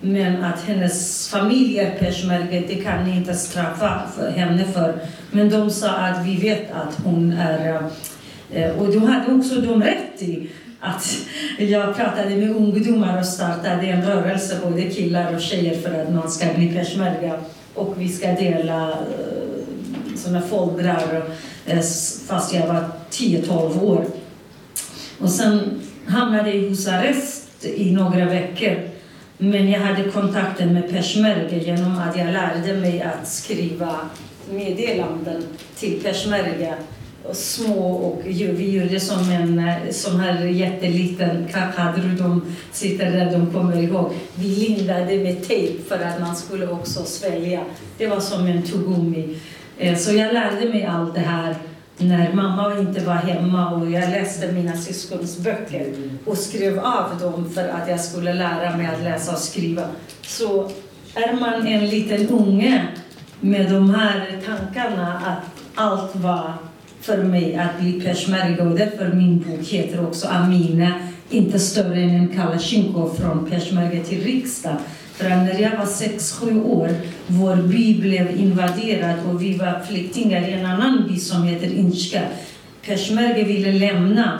[0.00, 4.98] Men att hennes familj är peshmerga, det kan ni inte straffa för henne för.
[5.30, 7.82] Men de sa att vi vet att hon är...
[8.52, 10.50] Eh, och då hade också de rätt i
[10.80, 11.16] att
[11.58, 16.30] jag pratade med ungdomar och startade en rörelse, både killar och tjejer, för att man
[16.30, 17.34] ska bli peshmerga.
[17.74, 19.58] Och vi ska dela eh,
[20.16, 21.30] sådana foldrar Och,
[22.26, 24.04] fast jag var 10-12 år.
[25.18, 28.88] Och sen hamnade jag i husarrest i några veckor
[29.38, 33.96] men jag hade kontakten med peshmerga genom att jag lärde mig att skriva
[34.50, 35.44] meddelanden
[35.76, 36.74] till peshmerga.
[37.32, 42.14] Små och vi gjorde som en eh, sån här jätteliten kakadru.
[42.18, 44.12] De sitter där, de kommer ihåg.
[44.34, 47.60] Vi lindade med tejp för att man skulle också svälja.
[47.98, 49.36] Det var som en tuggummi.
[49.78, 51.56] Eh, så jag lärde mig allt det här
[51.98, 55.86] när mamma inte var hemma och jag läste mina syskons böcker
[56.24, 59.82] och skrev av dem för att jag skulle lära mig att läsa och skriva.
[60.22, 60.70] Så
[61.14, 62.86] är man en liten unge
[63.40, 66.52] med de här tankarna att allt var
[67.00, 70.92] för mig att bli peshmerga och därför min bok heter också Amina,
[71.30, 74.76] inte större än en Kalashnikov från Peshmerga till riksdag.
[75.18, 76.90] För att när jag var 6-7 år,
[77.26, 82.22] vår by blev invaderad och vi var flyktingar i en annan by som heter Inchka.
[82.86, 84.38] Peshmerga ville lämna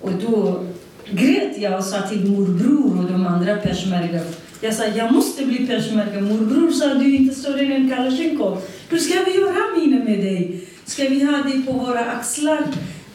[0.00, 0.64] och då
[1.10, 4.20] grät jag och sa till morbror och de andra peshmerga.
[4.60, 6.20] Jag sa, jag måste bli peshmerga.
[6.20, 8.62] Morbror sa, du är inte större än en Kalashnikov.
[8.88, 10.60] Hur ska vi göra mina med dig?
[10.84, 12.62] Ska vi ha dig på våra axlar?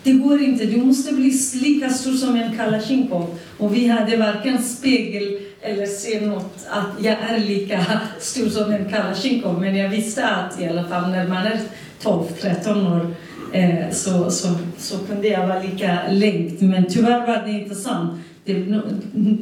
[0.04, 3.40] Det går inte, du måste bli lika stor som en Kalashnikov.
[3.58, 7.86] Och vi hade varken spegel eller se något att jag är lika
[8.20, 9.62] stor som en kalasjnikov.
[9.62, 11.60] Men jag visste att i alla fall när man är
[12.04, 13.16] 12-13 år
[13.54, 14.48] eh, så, så,
[14.78, 16.62] så kunde jag vara lika längt.
[16.62, 18.20] Men tyvärr var det inte sant.
[18.46, 18.82] Det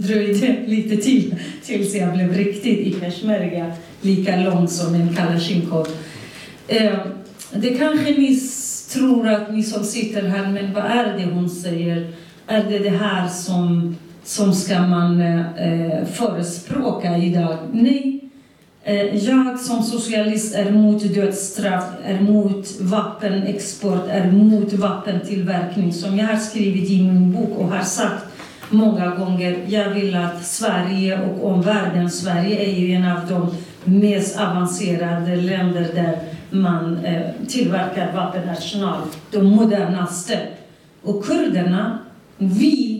[0.07, 5.87] dröjde lite till tills jag blev riktigt i peshmerga lika lång som en kalasjnikov.
[6.67, 6.97] Eh,
[7.51, 8.39] det kanske ni
[8.93, 12.13] tror att ni som sitter här, men vad är det hon säger?
[12.47, 13.95] Är det det här som,
[14.27, 17.57] som ska man eh, förespråka idag?
[17.71, 18.29] Nej.
[18.83, 25.93] Eh, jag som socialist är mot dödsstraff, är mot vapenexport, är mot vapentillverkning.
[25.93, 28.25] Som jag har skrivit i min bok och har sagt
[28.69, 29.59] många gånger.
[29.67, 33.55] Jag vill att Sverige och omvärlden, Sverige är ju en av de
[33.99, 36.19] mest avancerade länder där
[36.49, 39.01] man eh, tillverkar vapenarsenal,
[39.31, 40.39] de modernaste.
[41.03, 41.99] Och kurderna,
[42.37, 42.96] vi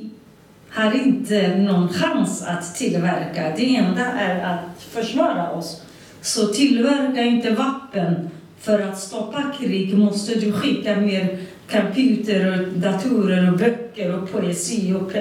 [0.78, 3.54] har inte någon chans att tillverka.
[3.58, 5.82] Det enda är att försvara oss.
[6.22, 8.30] Så tillverka inte vapen.
[8.60, 11.40] För att stoppa krig måste du skicka mer
[11.72, 14.94] computer, och datorer, och böcker och poesi.
[14.94, 15.12] Och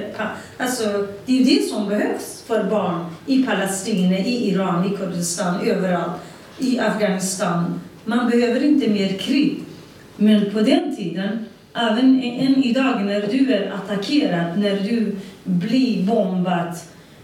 [0.56, 6.12] alltså, det är det som behövs för barn i Palestina, i Iran, i Kurdistan, överallt.
[6.58, 7.80] I Afghanistan.
[8.04, 9.62] Man behöver inte mer krig.
[10.16, 11.44] Men på den tiden,
[11.76, 16.74] även än idag när du är attackerad, när du blir bombad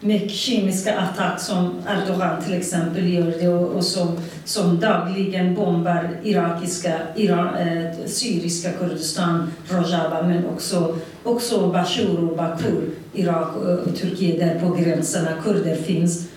[0.00, 6.10] med kemiska attacker som Erdogan till exempel gör det och, och som, som dagligen bombar
[6.22, 13.96] irakiska, Iran, eh, syriska Kurdistan, Rojava, men också, också Bashur och Bakur, Irak och, och
[13.96, 16.28] Turkiet där på gränserna kurder finns.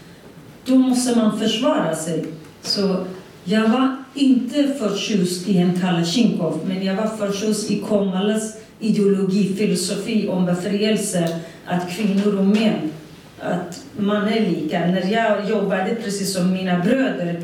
[0.65, 2.25] Då måste man försvara sig.
[2.61, 3.05] Så
[3.43, 10.27] jag var inte förtjust i en Kalashnikov, men jag var förtjust i Komalas ideologi, filosofi
[10.27, 12.91] om befrielse, att kvinnor och män,
[13.39, 14.79] att man är lika.
[14.79, 17.41] När jag jobbade precis som mina bröder,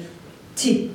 [0.56, 0.92] typ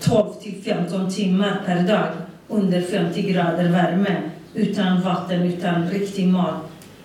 [0.00, 2.08] 12 till 15 timmar per dag
[2.48, 4.16] under 50 grader värme,
[4.54, 6.54] utan vatten, utan riktig mat.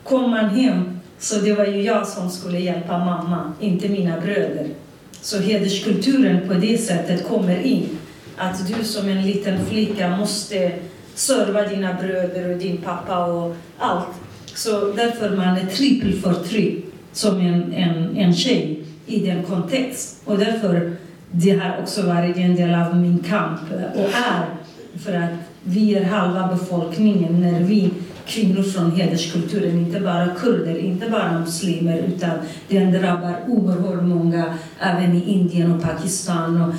[0.03, 4.67] Kom man hem, så det var ju jag som skulle hjälpa mamma, inte mina bröder.
[5.21, 7.94] Så hederskulturen på det sättet kommer in.
[8.38, 10.71] Att du som en liten flicka måste
[11.13, 14.07] serva dina bröder och din pappa och allt.
[14.45, 20.21] Så därför man är trippelförtryck som en, en, en tjej i den kontext.
[20.25, 20.95] Och därför
[21.31, 23.61] det har också varit en del av min kamp
[23.95, 24.45] och är.
[25.03, 25.29] För att
[25.63, 27.91] vi är halva befolkningen när vi
[28.25, 32.31] kvinnor från hederskulturen, inte bara kurder, inte bara muslimer, utan
[32.67, 36.75] den drabbar oerhört många, även i Indien och Pakistan och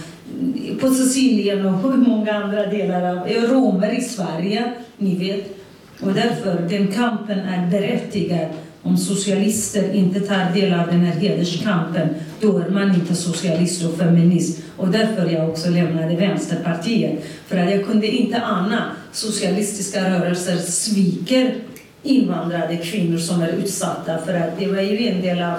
[0.80, 5.56] på Sicilien och hur många andra delar av eh, romer i Sverige, ni vet.
[6.00, 8.48] Och därför, den kampen är berättigad.
[8.82, 12.08] Om socialister inte tar del av den här hederskampen,
[12.40, 14.62] då är man inte socialist och feminist.
[14.76, 17.24] Och därför jag också lämnade Vänsterpartiet.
[17.46, 18.82] För att jag kunde inte ana
[19.12, 21.54] socialistiska rörelser sviker
[22.02, 24.18] invandrade kvinnor som är utsatta.
[24.18, 25.58] För att det var ju en del av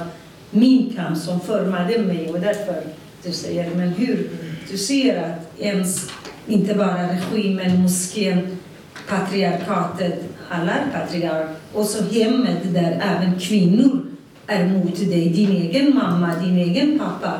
[0.51, 2.29] min kamp som formade mig.
[2.29, 2.75] Och därför,
[3.23, 4.29] du säger, men hur?
[4.71, 6.09] Du ser att ens,
[6.47, 8.57] inte bara regimen, moskén,
[9.09, 11.47] patriarkatet, alla är patriark.
[11.73, 14.05] Och så hemmet där även kvinnor
[14.47, 17.39] är mot dig, din egen mamma, din egen pappa,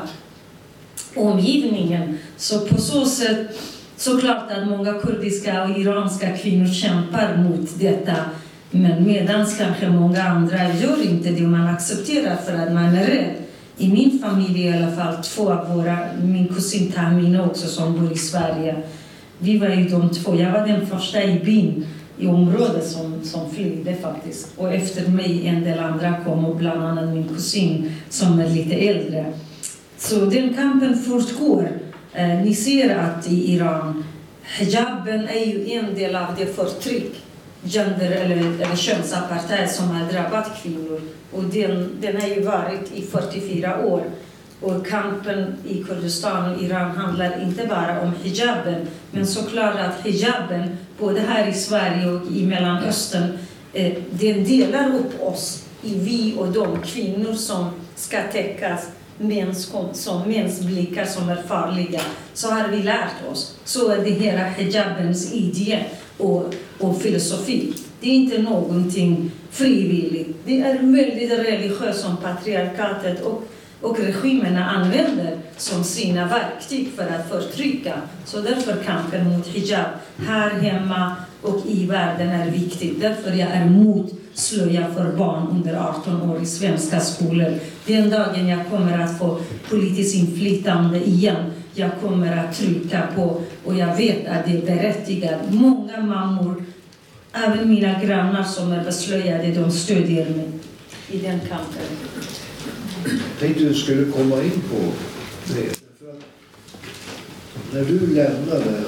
[1.14, 2.18] omgivningen.
[2.36, 3.58] Så på så sätt,
[3.96, 8.14] såklart att många kurdiska och iranska kvinnor kämpar mot detta.
[8.70, 13.34] Men medans kanske många andra gör inte det, man accepterar för att man är rädd.
[13.78, 18.12] I min familj i alla fall, två av våra, min kusin Tamina också som bor
[18.12, 18.76] i Sverige,
[19.38, 21.86] vi var ju de två, jag var den första i byn
[22.18, 24.48] i området som, som flydde faktiskt.
[24.56, 28.74] Och efter mig en del andra kom, och bland annat min kusin som är lite
[28.74, 29.32] äldre.
[29.98, 31.68] Så den kampen fortgår.
[32.12, 34.04] Eh, ni ser att i Iran,
[34.58, 37.22] hijaben är ju en del av det förtryck,
[37.64, 41.00] gender eller, eller könsapartheid som har drabbat kvinnor.
[41.32, 44.02] Och den, den har ju varit i 44 år.
[44.60, 50.76] Och kampen i Kurdistan och Iran handlar inte bara om hijaben, men såklart att hijaben,
[50.98, 53.38] både här i Sverige och i Mellanöstern,
[53.72, 58.86] eh, den delar upp oss i vi och de kvinnor som ska täckas
[59.18, 62.00] mäns, som mäns blickar som är farliga,
[62.34, 63.58] så har vi lärt oss.
[63.64, 65.84] Så är det hela hijabens idé
[66.18, 67.72] och, och filosofi.
[68.00, 70.36] Det är inte någonting frivilligt.
[70.46, 73.42] Det är väldigt religiöst som patriarkatet och,
[73.80, 77.94] och regimerna använder som sina verktyg för att förtrycka.
[78.24, 79.86] Så därför kampen mot hijab
[80.26, 82.94] här hemma och i världen är viktig.
[83.00, 87.54] Därför jag är emot slöja för barn under 18 år i svenska skolor.
[87.86, 89.40] Den dagen jag kommer att få
[89.70, 95.40] politiskt inflytande igen, jag kommer att trycka på och jag vet att det är berättigat.
[95.50, 96.64] Många mammor,
[97.32, 100.48] även mina grannar som är beslöjade, de stödjer mig
[101.10, 101.82] i den kampen.
[103.04, 104.92] Jag tänkte du skulle komma in på
[105.54, 105.78] det.
[107.54, 108.84] För när du lämnade,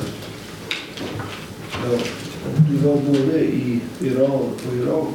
[1.73, 1.99] ja,
[2.71, 5.15] du var både i Iran och Irak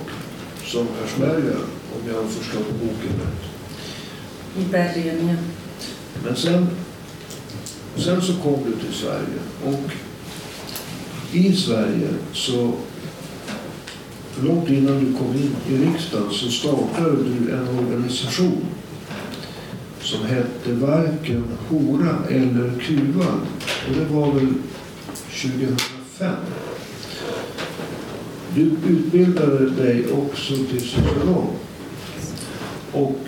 [0.63, 1.57] som peshmerga,
[1.95, 3.45] om jag har förstått boken rätt.
[4.57, 5.35] I Bergen, ja.
[6.23, 6.67] Men sen,
[7.97, 9.91] sen så kom du till Sverige och
[11.31, 12.73] i Sverige så
[14.43, 18.65] långt innan du kom in i riksdagen så startade du en organisation
[20.01, 23.39] som hette varken hora eller kuvad.
[23.87, 24.53] Och det var väl
[25.41, 26.35] 2005.
[28.55, 31.47] Du utbildade dig också till socionom
[32.91, 33.19] Och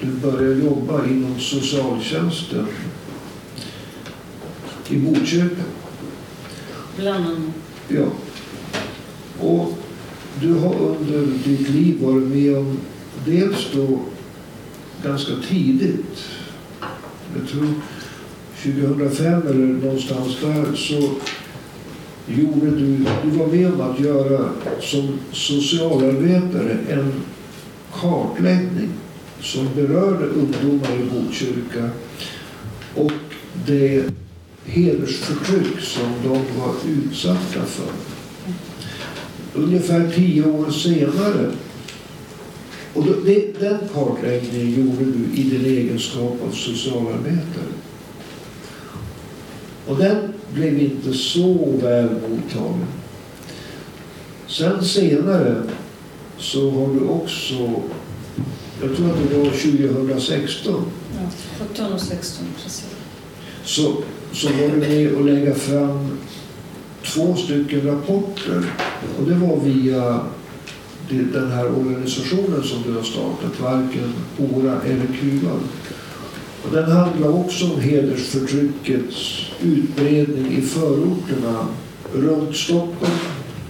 [0.00, 2.66] du började jobba inom socialtjänsten
[4.92, 5.62] i Botkyrka.
[6.96, 7.38] Bland annat.
[7.88, 8.06] Ja.
[9.40, 9.78] Och
[10.40, 12.78] du har under ditt liv varit med om
[13.24, 14.00] dels då
[15.04, 16.28] ganska tidigt,
[17.36, 17.74] jag tror
[18.62, 21.10] 2005 eller någonstans där, så
[22.26, 24.48] gjorde du, du var med om att göra
[24.80, 27.12] som socialarbetare en
[27.92, 28.88] kartläggning
[29.40, 31.90] som berörde ungdomar i Botkyrka
[32.94, 33.12] och
[33.66, 34.04] det
[34.66, 37.92] hedersförtryck som de var utsatta för.
[39.54, 41.50] Ungefär tio år senare,
[42.94, 47.72] och då, det, den kartläggningen gjorde du i din egenskap av socialarbetare.
[49.86, 50.16] Och den
[50.54, 52.86] blev inte så väl mottagen.
[54.46, 55.62] Sen senare
[56.38, 57.82] så har du också,
[58.82, 60.84] jag tror att det var 2016,
[61.14, 63.01] Ja, 17 och 16, precis
[63.64, 63.96] så,
[64.32, 66.18] så var du med och lägga fram
[67.04, 68.64] två stycken rapporter.
[69.18, 70.20] Och det var via
[71.32, 75.60] den här organisationen som du har startat, varken Ora eller Kuban.
[76.64, 81.66] Och den handlar också om hedersförtryckets utbredning i förorterna
[82.14, 83.12] runt Stockholm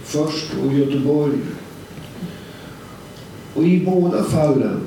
[0.05, 1.39] först och Göteborg.
[3.55, 4.81] Och i båda fallen,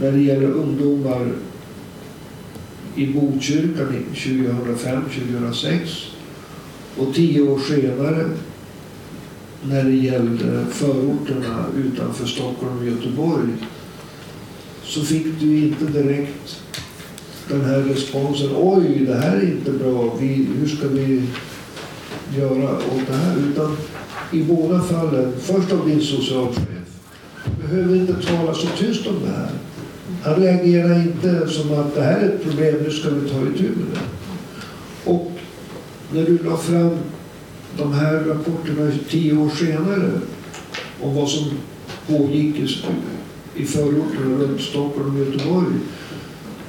[0.00, 1.32] när det gäller ungdomar
[2.96, 6.06] i Botkyrka 2005-2006
[6.96, 8.30] och tio år senare
[9.62, 13.48] när det gällde förorterna utanför Stockholm och Göteborg
[14.84, 16.62] så fick du inte direkt
[17.48, 18.50] den här responsen.
[18.56, 20.16] Oj, det här är inte bra.
[20.20, 21.22] Vi, hur ska vi
[22.36, 23.36] göra åt det här?
[23.50, 23.76] Utan
[24.32, 26.68] i båda fallen, först av din socialchef,
[27.60, 29.50] behöver inte tala så tyst om det här.
[30.22, 33.62] Han reagerar inte som att det här är ett problem, nu ska vi ta itu
[33.62, 34.00] med det.
[35.10, 35.32] Och
[36.12, 36.96] när du la fram
[37.78, 40.10] de här rapporterna tio år senare
[41.00, 41.50] om vad som
[42.06, 42.76] pågick i,
[43.54, 45.74] i förorterna runt Stockholm och Göteborg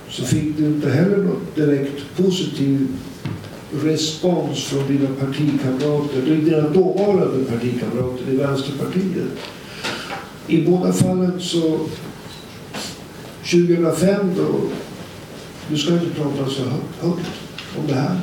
[0.09, 2.87] så fick du inte heller något direkt positiv
[3.83, 9.31] respons från dina partikamrater, dina dåvarande partikamrater i Vänsterpartiet.
[10.47, 11.79] I båda fallen så
[13.43, 14.61] 2005 då,
[15.69, 16.63] du ska inte prata så
[17.01, 17.29] högt
[17.77, 18.19] om det här.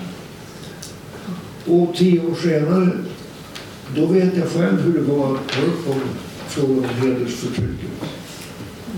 [1.66, 2.90] Och tio år senare,
[3.96, 6.00] då vet jag själv hur det var att ta upp om
[6.48, 7.90] frågan om hedersförtrycket.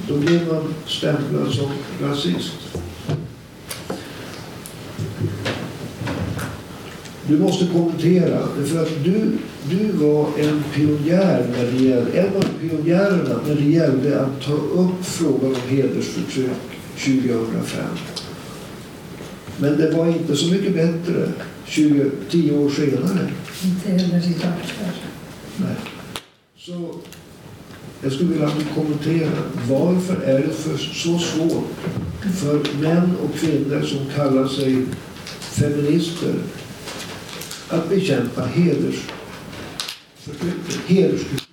[0.08, 1.70] Då blev man stämplad som
[2.02, 2.52] rasist.
[7.30, 9.38] Du måste kommentera, för att du,
[9.70, 14.52] du var en pionjär när det gällde, en av pionjärerna när det gällde att ta
[14.52, 16.50] upp frågan om hedersförtryck
[16.96, 17.84] 2005.
[19.58, 21.32] Men det var inte så mycket bättre
[21.66, 23.30] 20, 10 år senare.
[23.64, 24.94] Inte heller idag, tyvärr.
[25.56, 25.76] Nej.
[26.58, 26.94] Så
[28.02, 29.42] jag skulle vilja att du kommenterar.
[29.68, 31.76] Varför är det för, så svårt
[32.40, 34.86] för män och kvinnor som kallar sig
[35.40, 36.34] feminister
[37.70, 40.80] att bekämpa hedersförtrycket?
[40.86, 41.48] Hedersförtrycket.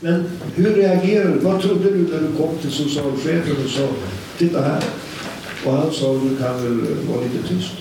[0.00, 0.24] Men
[0.54, 1.38] hur reagerade du?
[1.38, 3.88] Vad trodde du när du kom till socialchefen och sa
[4.38, 4.82] titta här?
[5.66, 7.72] Och han sa du kan väl vara lite tyst.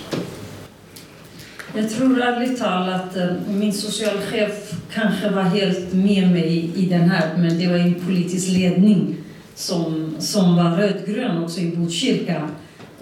[1.76, 7.38] Jag tror ärligt talat eh, min socialchef kanske var helt med mig i den här,
[7.38, 9.16] men det var en politisk ledning
[9.56, 12.50] som, som var rödgrön också i Botkyrka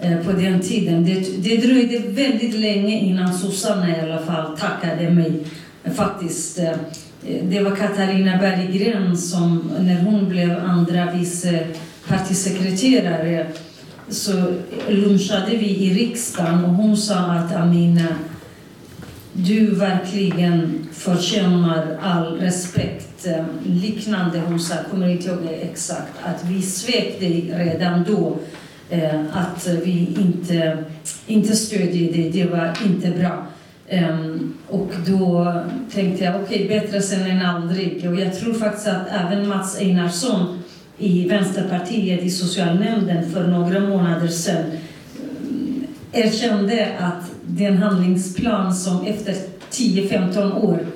[0.04, 1.04] Eh, på den tiden.
[1.04, 5.32] Det, det dröjde väldigt länge innan sossarna i alla fall tackade mig.
[5.96, 6.72] Faktiskt, eh,
[7.42, 11.66] det var Katarina Berggren som, när hon blev andra vice
[12.08, 13.46] partisekreterare,
[14.08, 14.32] så
[14.88, 18.08] lunchade vi i riksdagen och hon sa att Amina,
[19.32, 23.26] du verkligen förtjänar all respekt.
[23.26, 28.38] Eh, liknande hon sa, kommer inte ihåg exakt, att vi svek dig redan då.
[28.90, 30.84] Eh, att vi inte,
[31.26, 33.46] inte stödjer det, det var inte bra.
[33.90, 35.54] Um, och då
[35.92, 38.08] tänkte jag, okej, okay, bättre sen än aldrig.
[38.08, 40.62] Och jag tror faktiskt att även Mats Einarsson
[40.98, 44.64] i Vänsterpartiet i socialnämnden för några månader sedan
[46.12, 49.34] eh, erkände att den handlingsplan som efter
[49.70, 50.86] 10-15 år,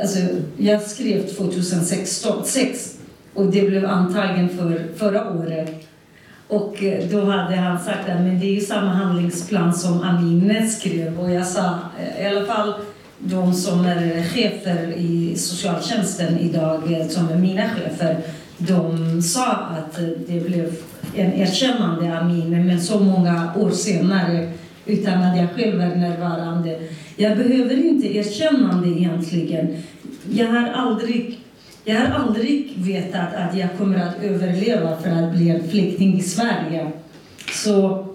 [0.00, 0.18] alltså
[0.56, 2.44] jag skrev 2016
[3.34, 5.86] och det blev antagen för förra året.
[6.48, 10.66] Och eh, då hade han sagt att men det är ju samma handlingsplan som Amine
[10.66, 12.74] skrev och jag sa eh, i alla fall
[13.18, 18.18] de som är chefer i socialtjänsten idag, eh, som är mina chefer,
[18.58, 20.76] de sa att det blev
[21.16, 24.52] en erkännande Amine, men så många år senare
[24.86, 26.78] utan att jag själv är närvarande.
[27.16, 29.82] Jag behöver inte erkännande egentligen.
[30.30, 31.38] Jag har aldrig
[31.88, 36.22] jag har aldrig vetat att jag kommer att överleva för att bli en flykting i
[36.22, 36.92] Sverige.
[37.52, 38.06] Så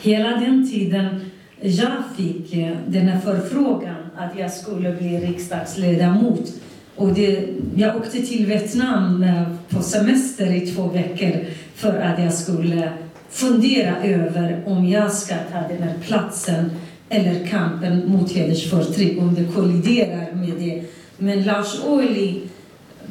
[0.00, 1.30] hela den tiden
[1.60, 6.52] jag fick eh, den här förfrågan att jag skulle bli riksdagsledamot
[6.96, 12.34] och det, jag åkte till Vietnam eh, på semester i två veckor för att jag
[12.34, 12.92] skulle
[13.30, 16.70] fundera över om jag ska ta den här platsen
[17.08, 20.82] eller kampen mot hedersförtryck, om det kolliderar med det.
[21.18, 22.40] Men Lars Ohly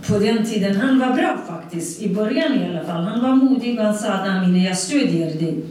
[0.07, 3.03] på den tiden, han var bra faktiskt, i början i alla fall.
[3.03, 5.63] Han var modig och han sa att Amine, jag stödjer dig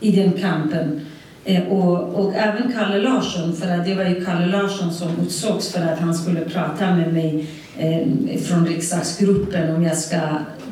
[0.00, 1.00] i den kampen.
[1.44, 5.72] Eh, och, och även Kalle Larsson, för att det var ju Kalle Larsson som utsågs
[5.72, 7.46] för att han skulle prata med mig
[7.78, 10.18] eh, från riksdagsgruppen om jag ska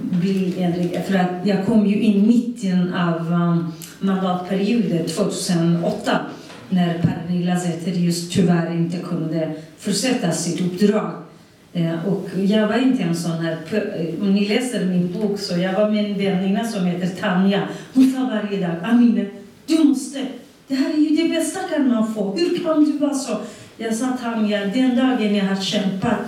[0.01, 1.03] bli en...
[1.03, 6.21] För att jag kom ju in mitten av um, mandatperioden 2008
[6.69, 11.13] när Pernilla Zetterius tyvärr inte kunde fortsätta sitt uppdrag.
[11.73, 13.57] Eh, och jag var inte en sån här...
[13.73, 17.69] Eh, om ni läser min bok så jag var med en väninna som heter Tanja.
[17.95, 19.27] Hon sa varje dag, Amine,
[19.67, 20.27] du måste...
[20.69, 22.37] Det här är ju det bästa kan man få.
[22.37, 23.37] Hur kan du vara så?
[23.77, 26.19] Jag sa Tanja, den dagen jag har kämpat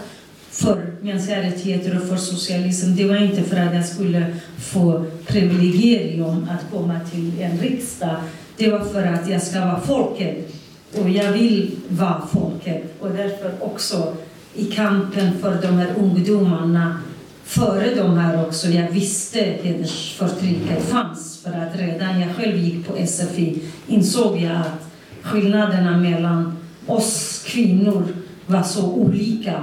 [0.50, 6.48] för mänskliga rättigheter och för socialism, det var inte för att jag skulle få privilegium
[6.50, 8.16] att komma till en riksdag.
[8.56, 10.54] Det var för att jag ska vara folket.
[10.98, 12.94] Och jag vill vara folket.
[13.00, 14.16] Och därför också
[14.54, 16.98] i kampen för de här ungdomarna
[17.44, 18.68] före de här också.
[18.68, 24.90] Jag visste hedersförtrycket fanns för att redan jag själv gick på SFI insåg jag att
[25.22, 28.04] skillnaderna mellan oss kvinnor
[28.46, 29.60] var så olika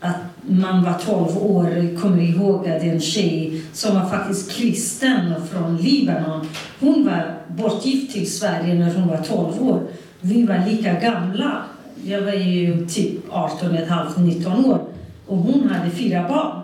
[0.00, 0.16] att
[0.46, 5.76] man var 12 år, jag kommer ihåg att en tjej som var faktiskt kristen från
[5.76, 6.46] Libanon,
[6.80, 9.82] hon var bortgift till Sverige när hon var 12 år.
[10.20, 11.62] Vi var lika gamla
[12.04, 14.80] jag var ju typ 18, ett halvt, 19 år.
[15.26, 16.62] Och hon hade fyra barn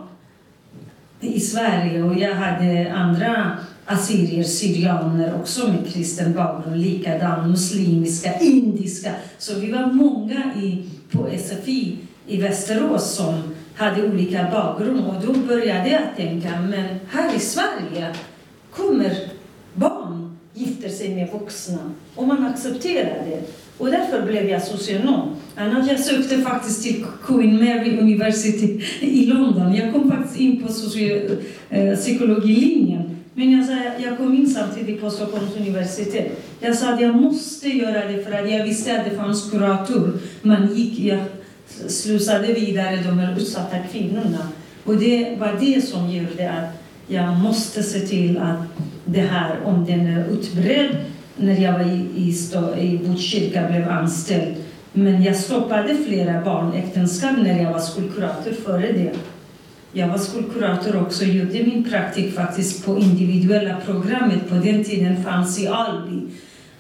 [1.21, 2.03] i Sverige.
[2.03, 9.11] Och jag hade andra assyrier, syrianer också med kristen bakgrund, likadan muslimiska, indiska.
[9.39, 13.43] Så vi var många i, på SFI i Västerås som
[13.75, 15.07] hade olika bakgrund.
[15.07, 18.15] Och då började jag tänka, men här i Sverige
[18.71, 19.17] kommer
[19.75, 21.79] barn gifter sig med vuxna.
[22.15, 23.43] Och man accepterar det.
[23.79, 25.29] Och därför blev jag socionom.
[25.57, 29.75] Annars jag sökte faktiskt till Queen Mary University i London.
[29.75, 30.69] Jag kom faktiskt in på
[31.71, 33.17] eh, psykologilinjen.
[33.35, 36.45] Men jag, sa, jag kom in samtidigt på Stockholms universitet.
[36.61, 40.13] Jag sa att jag måste göra det för att jag visste att det fanns kurator.
[40.43, 41.21] Man gick, jag
[41.87, 44.49] slussade vidare de här utsatta kvinnorna.
[44.85, 48.61] Och det var det som gjorde att jag måste se till att
[49.05, 50.97] det här, om den är utbredd,
[51.39, 54.55] när jag var i, i, i Botkyrka blev anställd.
[54.93, 59.13] Men jag stoppade flera barnäktenskap när jag var skolkurator före det.
[59.93, 64.49] Jag var skolkurator också och gjorde min praktik faktiskt på individuella programmet.
[64.49, 66.23] På den tiden fanns i Alby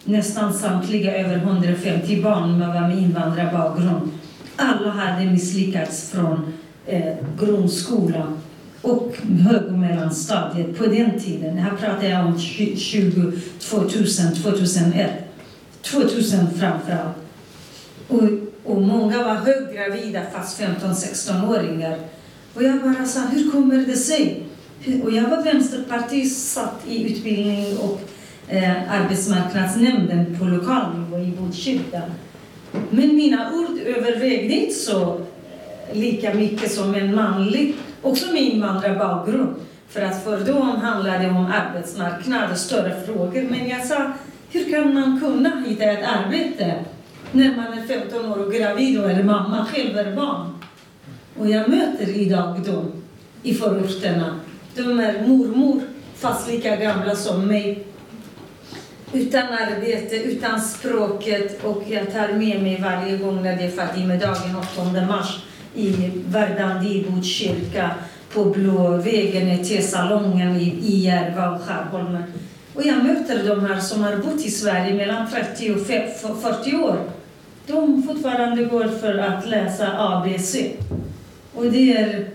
[0.04, 4.10] nästan samtliga över 150 barn med invandrarbakgrund.
[4.56, 6.52] Alla hade misslyckats från
[6.86, 8.38] eh, grundskolan
[8.82, 11.58] och hög och mellanstadiet på den tiden.
[11.58, 15.10] Här pratar jag om 20, 2000, 2001.
[15.82, 17.16] 2000 framförallt.
[18.08, 18.22] Och,
[18.64, 21.98] och många var höggravida fast 15-16-åringar.
[22.54, 24.42] Och jag bara sa, hur kommer det sig?
[25.04, 28.00] Och jag var vänsterpartist, satt i utbildning och
[28.48, 32.02] eh, arbetsmarknadsnämnden på lokal nivå i Botkyrka.
[32.90, 35.20] Men mina ord övervägde inte så
[35.92, 39.54] lika mycket som en manlig, också med invandrarbakgrund.
[39.88, 43.46] För att för dem handlade det om arbetsmarknad och större frågor.
[43.50, 44.12] Men jag sa,
[44.50, 46.74] hur kan man kunna hitta ett arbete
[47.32, 50.54] när man är 15 år och gravid och är mamma, själv är barn?
[51.38, 52.92] Och jag möter idag dem
[53.42, 54.40] i förorterna.
[54.74, 55.80] De är mormor,
[56.16, 57.84] fast lika gamla som mig
[59.12, 64.56] utan arbete, utan språket och jag tar med mig varje gång när det är Fatimedagen
[64.56, 65.44] 8 mars
[65.74, 67.90] i Verdandi kyrka, Botkyrka
[68.32, 72.22] på Blå vägen i T-salongen i Järva och Skärholmen.
[72.74, 75.86] Och jag möter de här som har bott i Sverige mellan 30 och
[76.42, 76.98] 40 år.
[77.66, 80.56] De fortfarande går för att läsa ABC.
[81.54, 82.28] Och det är,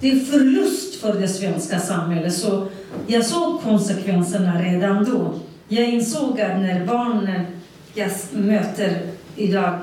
[0.00, 2.34] det är förlust för det svenska samhället.
[2.34, 2.68] Så
[3.06, 5.34] jag såg konsekvenserna redan då.
[5.68, 7.46] Jag insåg att när barnen
[7.94, 9.78] jag möter idag,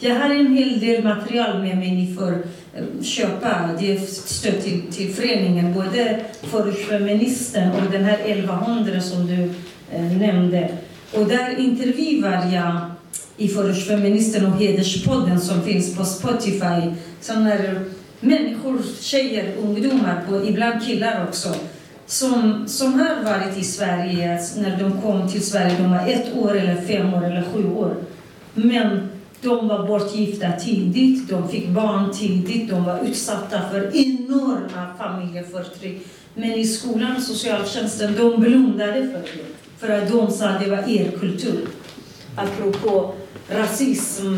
[0.00, 2.32] jag har en hel del material med mig ni får
[2.74, 3.70] eh, köpa.
[3.80, 9.42] Det är stöd till, till föreningen, både för feministen och den här 1100 som du
[9.92, 10.68] eh, nämnde.
[11.14, 12.80] Och där intervjuar jag
[13.36, 16.92] i Förortsfeministen och Hederspodden som finns på Spotify.
[17.20, 17.54] Sådana
[18.20, 21.54] människor, tjejer, ungdomar, på, ibland killar också
[22.10, 25.76] som, som har varit i Sverige när de kom till Sverige.
[25.78, 27.96] De var ett år, eller fem år eller sju år.
[28.54, 29.08] Men
[29.42, 36.06] de var bortgifta tidigt, de fick barn tidigt, de var utsatta för enorma familjeförtryck.
[36.34, 39.44] Men i skolan och socialtjänsten, de blundade för det.
[39.78, 41.68] För att de sa att det var er kultur.
[42.36, 43.14] Apropå
[43.48, 44.36] rasism.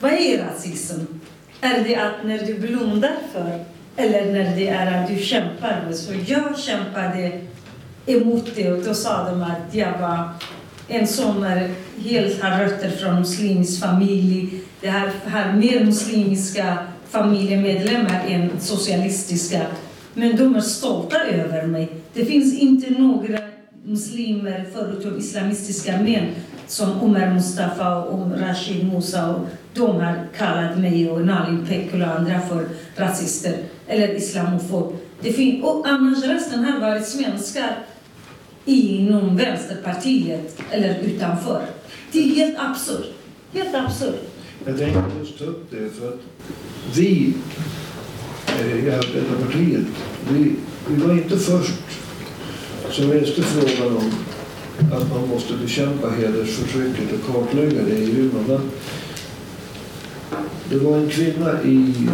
[0.00, 1.00] Vad är rasism?
[1.60, 3.64] Är det att när du blundar för
[3.98, 5.92] eller när det är att du kämpar.
[5.92, 7.40] Så jag kämpade
[8.06, 10.28] emot det och då sa de att jag var
[10.88, 11.70] en som är,
[12.04, 14.60] helt har rötter från muslimsk familj.
[14.80, 16.78] Det här har mer muslimska
[17.08, 19.62] familjemedlemmar än socialistiska.
[20.14, 21.88] Men de är stolta över mig.
[22.14, 23.38] Det finns inte några
[23.84, 26.26] muslimer förutom islamistiska män
[26.66, 29.30] som Omar Mustafa och Rashid Musa.
[29.34, 33.54] Och de har kallat mig och Nalin Pekul och andra för rasister
[33.86, 34.96] eller islamofob.
[35.20, 37.70] Det fin- och annars resten har varit svenskar
[38.68, 41.66] inom Vänsterpartiet eller utanför.
[42.12, 43.12] Det är helt absurt.
[43.52, 44.20] Helt absurt.
[44.66, 46.20] Jag tänkte just ta upp det för att
[46.94, 47.34] vi
[48.46, 49.86] eh, i Arbetarpartiet,
[50.30, 50.54] vi,
[50.88, 51.74] vi var inte först
[52.90, 54.10] som reste frågan om
[54.92, 58.60] att man måste bekämpa hedersförtrycket och kartlägga det i Umeå.
[60.70, 62.08] Det var en kvinna i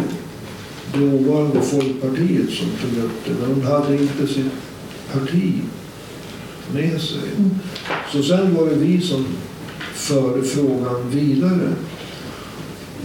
[0.93, 4.51] dåvarande Folkpartiet som tog upp det, men hon hade inte sitt
[5.13, 5.53] parti
[6.73, 7.29] med sig.
[8.11, 9.25] Så sen var det vi som
[9.93, 11.73] förde frågan vidare.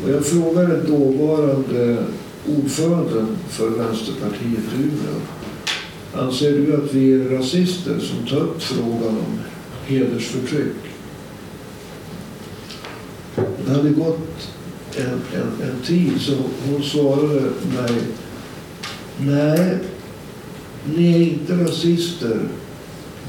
[0.04, 2.04] Och jag frågade dåvarande
[2.48, 5.20] ordföranden för Vänsterpartiet i Umeå.
[6.14, 9.38] Anser du att vi är rasister som tar upp frågan om
[9.86, 10.76] hedersförtryck?
[13.36, 14.50] Det hade gått
[14.96, 16.36] en, en, en tid så
[16.70, 17.40] hon svarade
[17.76, 18.02] mig
[19.22, 19.78] Nej,
[20.96, 22.40] ni är inte rasister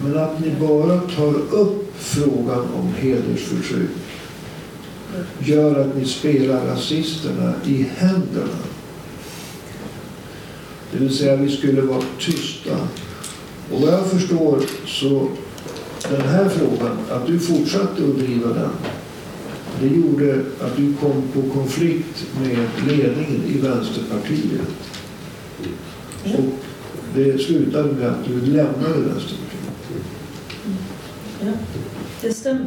[0.04, 3.90] men att ni bara tar upp frågan om hedersförtryck
[5.40, 8.60] gör att ni spelar rasisterna i händerna.
[10.92, 12.78] Det vill säga vi skulle vara tysta.
[13.72, 15.28] Och vad jag förstår så
[16.10, 18.70] den här frågan, att du fortsatte att driva den,
[19.82, 24.62] det gjorde att du kom på konflikt med ledningen i Vänsterpartiet.
[26.24, 26.44] Och
[27.16, 29.51] det slutade med att du lämnade Vänsterpartiet.
[31.46, 31.52] Ja,
[32.22, 32.66] det stämmer.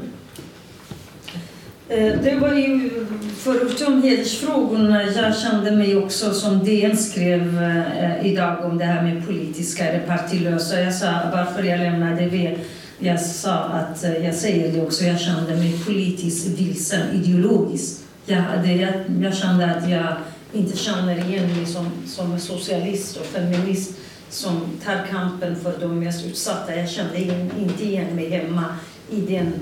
[1.88, 2.90] Eh, det var ju,
[3.38, 9.26] förutom hedersfrågorna, jag kände mig också som DN skrev eh, idag om det här med
[9.26, 10.80] politiska eller partilösa.
[10.80, 12.58] Jag sa varför jag lämnade V.
[12.98, 18.04] Jag sa att, eh, jag säger det också, jag kände mig politiskt vilsen ideologiskt.
[18.26, 20.16] Jag, hade, jag, jag kände att jag
[20.52, 23.92] inte känner igen mig som, som socialist och feminist
[24.34, 26.76] som tar kampen för de mest utsatta.
[26.76, 27.18] Jag kände
[27.58, 28.64] inte igen mig hemma
[29.10, 29.52] i den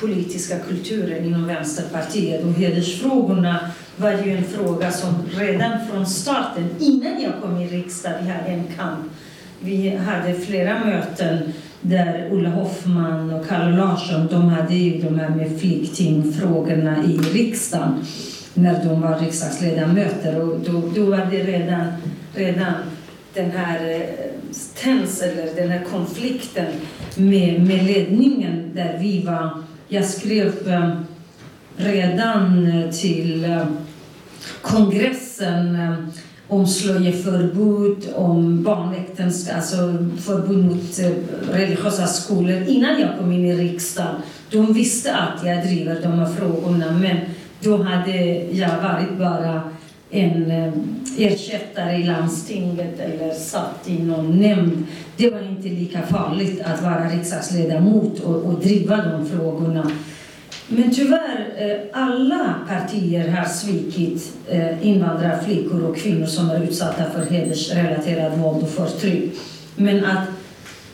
[0.00, 2.44] politiska kulturen inom Vänsterpartiet.
[2.44, 8.24] Och hedersfrågorna var ju en fråga som redan från starten, innan jag kom i riksdagen,
[8.24, 9.12] vi hade en kamp.
[9.60, 15.28] Vi hade flera möten där Ulla Hoffman och Kalle Larsson, de hade ju de här
[15.28, 18.04] med flyktingfrågorna i riksdagen
[18.54, 21.86] när de var riksdagsledamöter och då, då var det redan,
[22.34, 22.72] redan
[23.36, 24.02] den här eh,
[24.74, 26.66] tens eller den här konflikten
[27.16, 29.62] med, med ledningen där vi var.
[29.88, 30.90] Jag skrev eh,
[31.76, 33.60] redan eh, till
[34.62, 35.78] kongressen
[36.48, 39.76] om slöjeförbud, om barnäktenskap, alltså
[40.20, 40.98] förbud mot
[41.52, 44.14] religiösa skolor innan jag kom in i riksdagen.
[44.50, 47.16] De visste att jag driver de här frågorna men
[47.60, 48.16] då hade
[48.52, 49.62] jag varit bara
[50.10, 50.72] en eh,
[51.18, 54.86] ersättare i landstinget eller satt i någon nämnd.
[55.16, 59.90] Det var inte lika farligt att vara riksdagsledamot och, och driva de frågorna.
[60.68, 67.34] Men tyvärr, eh, alla partier har svikit eh, invandrarflickor och kvinnor som är utsatta för
[67.34, 69.34] hedersrelaterat våld och förtryck.
[69.76, 70.28] Men att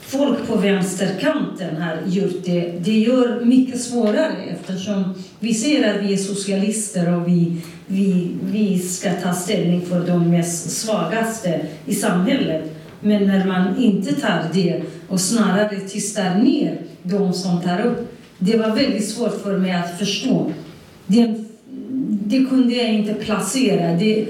[0.00, 6.12] folk på vänsterkanten har gjort det, det gör mycket svårare eftersom vi ser att vi
[6.12, 7.56] är socialister och vi,
[7.86, 12.62] vi, vi ska ta ställning för de mest svagaste i samhället.
[13.00, 18.56] Men när man inte tar det och snarare tystar ner de som tar upp, det
[18.56, 20.52] var väldigt svårt för mig att förstå.
[21.06, 21.34] Det,
[22.26, 23.94] det kunde jag inte placera.
[23.94, 24.26] Det,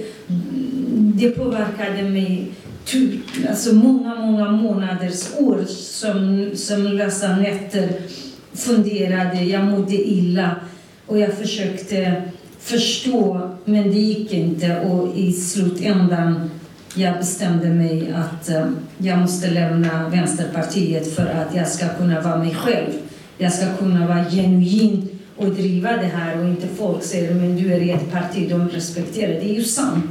[1.14, 2.46] det påverkade mig
[3.48, 7.88] alltså många, många månaders år som, som lösa nätter
[8.54, 10.56] funderade, jag mådde illa
[11.06, 12.22] och jag försökte
[12.62, 16.50] förstå men det gick inte och i slutändan
[16.94, 18.66] jag bestämde mig att eh,
[18.98, 22.90] jag måste lämna Vänsterpartiet för att jag ska kunna vara mig själv.
[23.38, 27.72] Jag ska kunna vara genuin och driva det här och inte folk säger men du
[27.72, 29.50] är i ett parti, de respekterar det.
[29.50, 30.04] är ju sant.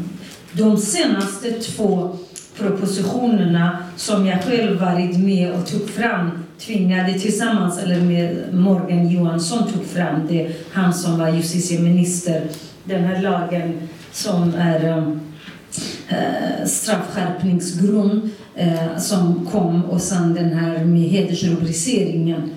[0.51, 2.17] De senaste två
[2.57, 6.29] propositionerna som jag själv varit med och tog fram,
[6.65, 12.43] tvingade tillsammans, eller med Morgan Johansson tog fram det, han som var justitieminister,
[12.83, 15.07] den här lagen som är
[16.07, 22.51] äh, straffskärpningsgrund äh, som kom och sen den här med hedersrubriceringen.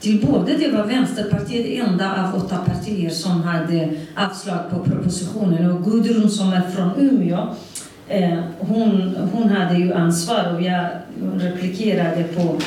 [0.00, 5.70] Till både det var Vänsterpartiet det enda av åtta partier som hade avslag på propositionen
[5.70, 7.54] och Gudrun som är från Umeå
[8.58, 10.86] hon, hon hade ju ansvar och jag
[11.34, 12.58] replikerade på,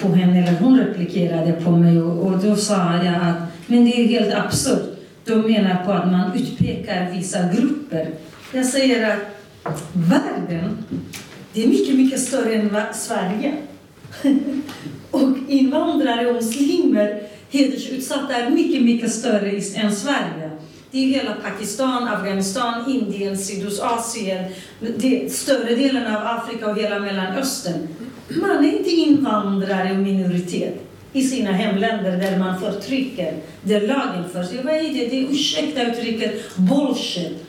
[0.00, 3.36] på henne, eller hon replikerade på mig och, och då sa jag att
[3.70, 4.98] men det är helt absurt.
[5.24, 8.10] De menar på att man utpekar vissa grupper.
[8.52, 9.16] Jag säger
[9.62, 10.84] att världen,
[11.52, 13.54] det är mycket, mycket större än Sverige.
[15.10, 20.50] och invandrare och muslimer, hedersutsatta, är mycket, mycket större än Sverige.
[20.90, 24.44] Det är hela Pakistan, Afghanistan, Indien, Sydostasien,
[25.28, 27.88] större delen av Afrika och hela Mellanöstern.
[28.30, 30.74] Man är inte invandrare och minoritet
[31.12, 34.64] i sina hemländer där man förtrycker, där lagen förs.
[34.64, 35.08] Vad är det?
[35.08, 37.46] Det är, ursäkta uttrycket, bullshit.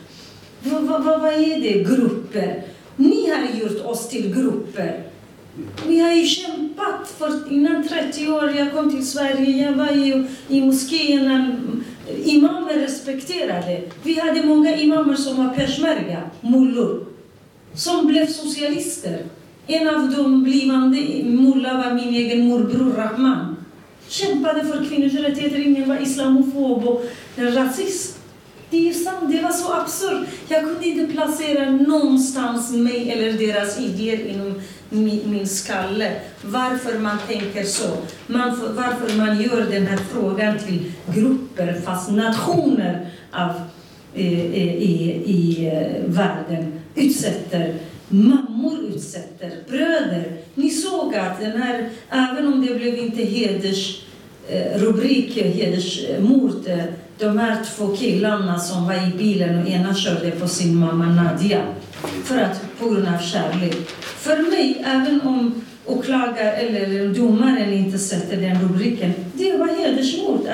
[0.62, 1.84] Vad, vad, vad är det?
[1.84, 2.62] Grupper.
[2.96, 5.02] Ni har gjort oss till grupper.
[5.86, 8.50] Vi har ju kämpat för innan 30 år.
[8.56, 11.56] Jag kom till Sverige, jag var ju i moskéerna
[12.24, 13.80] Imamer respekterade.
[14.02, 17.06] Vi hade många imamer som var peshmerga, mullor,
[17.74, 19.24] som blev socialister.
[19.66, 23.56] En av de blivande mulla var min egen morbror Rahman.
[24.08, 27.04] Kämpade för kvinnors rättigheter, ingen var islamofob och
[27.36, 28.18] rasist.
[28.70, 30.28] Det är sant, det var så absurt.
[30.48, 34.60] Jag kunde inte placera någonstans mig eller deras idéer inom
[34.90, 36.12] min, min skalle.
[36.42, 37.96] Varför man tänker så.
[38.26, 43.50] Man, varför man gör den här frågan till grupper, fast nationer av,
[44.14, 45.70] eh, eh i, i i
[46.06, 47.74] världen utsätter
[48.12, 50.32] Mammor utsätter, bröder.
[50.54, 56.84] Ni såg att den här, även om det blev inte hedersrubrik, eh, hedersmord, eh,
[57.18, 61.62] de här två killarna som var i bilen och ena körde på sin mamma Nadia
[62.24, 63.76] för att, på grund av kärlek.
[64.00, 70.48] För mig, även om åklagare eller domaren inte sätter den rubriken, det var hedersmord.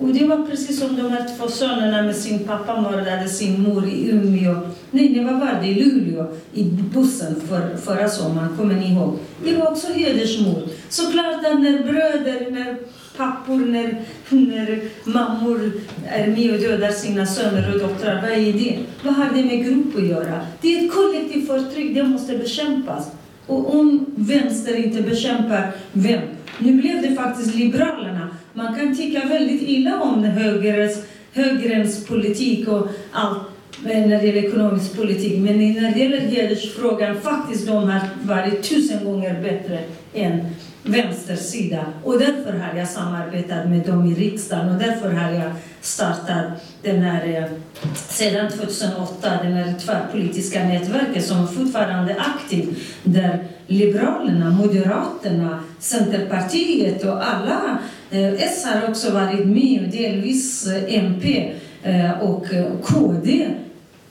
[0.00, 3.88] Och det var precis som de här två sönerna med sin pappa mördade sin mor
[3.88, 4.56] i Umeå.
[4.90, 5.68] Nej, det var var det?
[5.68, 9.18] I Luleå, i bussen för, förra sommaren, kommer ni ihåg?
[9.44, 10.62] Det var också hedersmord.
[10.88, 12.76] Såklart att när bröder, när
[13.16, 15.72] pappor, när, när mammor
[16.08, 18.78] är med och dödar sina söner och döttrar, vad är det?
[19.02, 20.46] Vad har det med grupp att göra?
[20.60, 23.10] Det är ett kollektivt förtryck, det måste bekämpas.
[23.46, 26.22] Och om vänster inte bekämpar vem?
[26.58, 28.28] Nu blev det faktiskt Liberalerna.
[28.56, 30.98] Man kan tycka väldigt illa om högerns,
[31.32, 33.38] högerns politik och allt.
[33.82, 35.38] när det gäller ekonomisk politik.
[35.40, 39.78] Men när det gäller hedersfrågan, faktiskt de har varit tusen gånger bättre
[40.14, 40.40] än
[40.82, 41.84] vänstersida.
[42.04, 46.44] Och därför har jag samarbetat med dem i riksdagen och därför har jag startat
[46.82, 47.44] den här, eh,
[48.08, 57.28] sedan 2008, det här tvärpolitiska nätverket som fortfarande är aktivt, där Liberalerna, Moderaterna, Centerpartiet och
[57.28, 57.78] alla,
[58.10, 62.46] eh, S har också varit med delvis eh, MP eh, och
[62.84, 63.50] KD.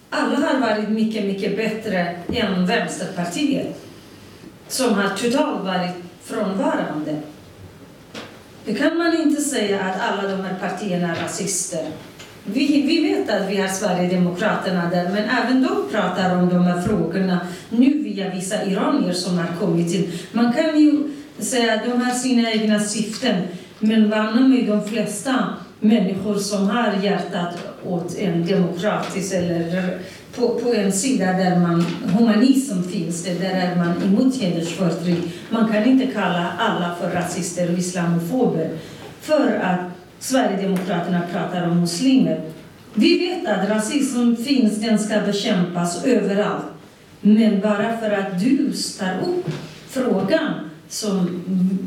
[0.09, 3.81] Alla har varit mycket, mycket bättre än Vänsterpartiet
[4.67, 7.15] som har totalt varit frånvarande.
[8.65, 11.87] Det kan man inte säga att alla de här partierna är rasister.
[12.45, 16.81] Vi, vi vet att vi har Sverigedemokraterna där, men även de pratar om de här
[16.81, 20.11] frågorna nu via vissa iranier som har kommit till.
[20.31, 23.35] Man kan ju säga de har sina egna syften,
[23.79, 29.97] men vann är de flesta människor som har hjärtat åt en demokratisk eller
[30.35, 31.85] på, på en sida där man,
[32.17, 35.23] humanism finns, det, där är man emot hedersförtryck.
[35.49, 38.69] Man kan inte kalla alla för rasister och islamofober
[39.21, 39.79] för att
[40.19, 42.41] Sverigedemokraterna pratar om muslimer.
[42.93, 46.65] Vi vet att rasism finns, den ska bekämpas överallt.
[47.21, 49.49] Men bara för att du tar upp
[49.89, 50.53] frågan
[50.89, 51.43] som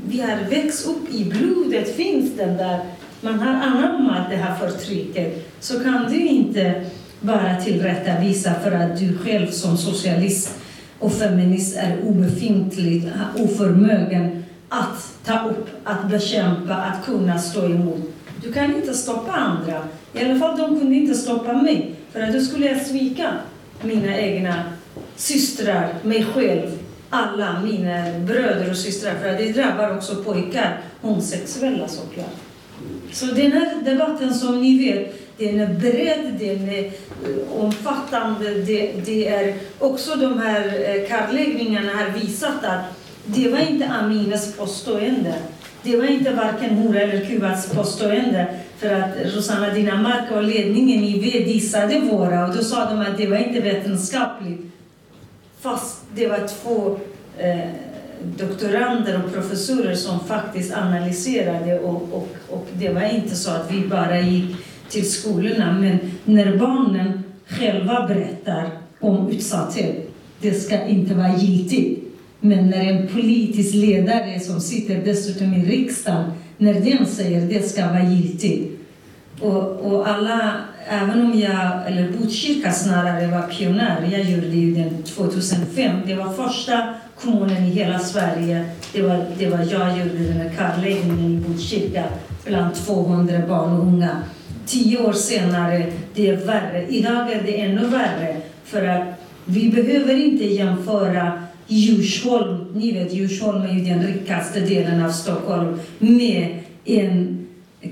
[0.09, 2.81] vi har växt upp i blodet finns den där,
[3.21, 6.85] man har anammat det här förtrycket, så kan du inte
[7.21, 10.59] bara tillrättavisa för att du själv som socialist
[10.99, 18.01] och feminist är obefintlig, oförmögen att ta upp, att bekämpa, att kunna stå emot.
[18.43, 19.83] Du kan inte stoppa andra.
[20.13, 21.95] I alla fall de kunde inte stoppa mig.
[22.13, 23.33] För att då skulle jag svika
[23.83, 24.63] mina egna
[25.17, 26.79] systrar, mig själv,
[27.11, 29.15] alla mina bröder och systrar.
[29.15, 32.35] För det drabbar också pojkar, homosexuella såklart.
[33.13, 38.55] Så den här debatten som ni vet, den är bred, den är eh, omfattande.
[38.55, 42.81] Det, det är också de här eh, kartläggningarna har visat att
[43.25, 45.35] det var inte Aminas påstående.
[45.83, 48.47] Det var inte varken Mora eller Kubas påstående.
[48.79, 53.19] För att Rosanna Dinamarca och ledningen i V dissade våra och då sa de att
[53.19, 54.76] det var inte vetenskapligt.
[55.67, 56.99] Fast det var två
[57.39, 57.71] eh,
[58.39, 63.89] doktorander och professorer som faktiskt analyserade och, och, och det var inte så att vi
[63.89, 64.57] bara gick
[64.89, 65.79] till skolorna.
[65.81, 70.11] Men när barnen själva berättar om utsatthet,
[70.41, 72.05] det ska inte vara giltigt.
[72.41, 77.87] Men när en politisk ledare som sitter dessutom i riksdagen, när den säger det ska
[77.87, 78.81] vara giltigt.
[79.41, 80.55] Och, och alla,
[80.89, 86.01] även om jag, eller Botkyrka snarare var pionjär, jag gjorde ju den 2005.
[86.07, 88.65] Det var första kommunen i hela Sverige.
[88.93, 92.05] Det var, det var jag gjorde den här kartläggningen i Botkyrka
[92.45, 94.23] bland 200 barn och unga
[94.67, 96.87] tio år senare, det är värre.
[96.89, 98.37] Idag är det ännu värre.
[98.65, 99.03] För att
[99.45, 105.81] vi behöver inte jämföra Djursholm, ni vet Djursholm är ju den rikaste delen av Stockholm,
[105.99, 107.47] med en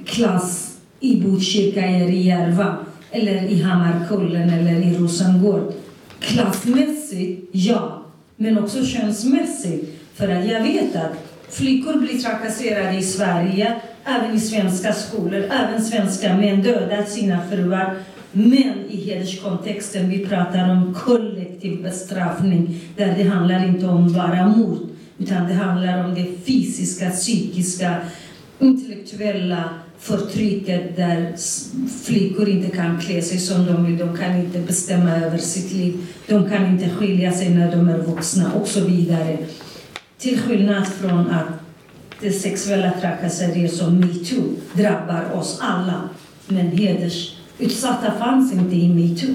[0.06, 0.63] klass
[1.04, 2.76] i Botkyrka eller i Järva
[3.10, 5.72] eller i Hammarkullen eller i Rosengård.
[6.20, 8.02] Klassmässigt, ja,
[8.36, 10.00] men också könsmässigt.
[10.14, 11.12] För att jag vet att
[11.48, 17.94] flickor blir trakasserade i Sverige även i svenska skolor, även svenska män dödar sina fruar.
[18.32, 24.78] Men i hederskontexten, vi pratar om kollektiv bestraffning där det handlar inte om bara mord,
[25.18, 27.96] utan det handlar om det fysiska, psykiska,
[28.58, 29.64] intellektuella
[30.04, 31.34] förtrycket där
[32.04, 36.06] flickor inte kan klä sig som de vill, de kan inte bestämma över sitt liv,
[36.26, 39.38] de kan inte skilja sig när de är vuxna och så vidare.
[40.18, 41.48] Till skillnad från att
[42.20, 46.08] det sexuella trakasserier som metoo drabbar oss alla.
[46.48, 49.34] Men hedersutsatta fanns inte i metoo.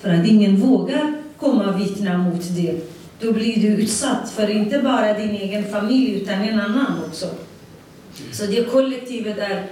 [0.00, 2.74] För att ingen vågar komma och vittna mot det.
[3.20, 7.26] Då blir du utsatt för inte bara din egen familj utan en annan också.
[8.32, 9.66] Så det kollektivet är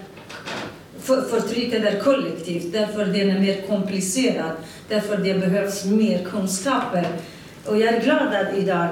[1.04, 4.52] för, förtrycket är kollektivt, därför den är mer komplicerad,
[4.88, 7.06] därför det behövs mer kunskaper.
[7.66, 8.88] Och jag är glad att idag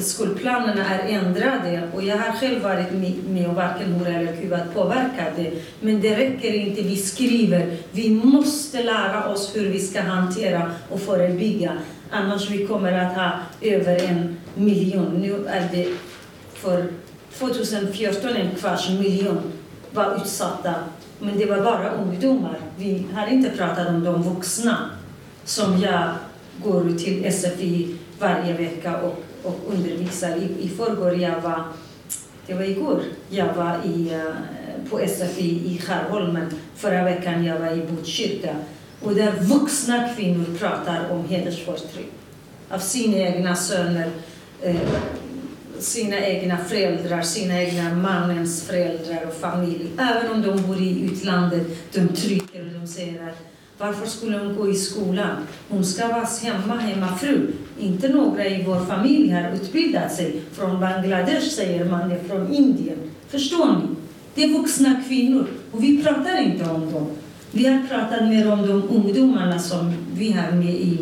[0.00, 2.92] skolplanerna är ändrade och jag har själv varit
[3.28, 5.52] med och varken hora eller Kuba påverkat det.
[5.80, 7.76] Men det räcker inte, vi skriver.
[7.90, 11.72] Vi måste lära oss hur vi ska hantera och förebygga.
[12.10, 15.14] Annars vi kommer att ha över en miljon.
[15.20, 15.88] Nu är det
[16.54, 16.86] för
[17.38, 19.40] 2014 en kvarts miljon
[19.90, 20.74] var utsatta.
[21.20, 22.58] Men det var bara ungdomar.
[22.76, 24.90] Vi har inte pratat om de vuxna
[25.44, 26.14] som jag
[26.64, 30.36] går till SFI varje vecka och och undervisar.
[30.36, 31.64] I, i förrgår jag var,
[32.46, 36.50] det var igår, jag var i, eh, på SFI i Skärholmen.
[36.76, 38.56] Förra veckan jag var i Botkyrka.
[39.02, 42.12] och där vuxna kvinnor pratar om hedersförtryck
[42.70, 44.10] av sina egna söner,
[44.62, 44.76] eh,
[45.80, 49.86] sina egna föräldrar, sina egna mannens föräldrar och familj.
[49.98, 53.48] Även om de bor i utlandet, de trycker och de säger att
[53.78, 55.36] varför skulle hon gå i skolan?
[55.68, 57.52] Hon ska vara hemma, hemmafru.
[57.80, 60.40] Inte några i vår familj har utbildat sig.
[60.52, 62.98] Från Bangladesh säger man det, från Indien.
[63.28, 63.94] Förstår ni?
[64.34, 67.06] Det är vuxna kvinnor och vi pratar inte om dem.
[67.50, 70.98] Vi har pratat mer om de ungdomarna som vi har med i,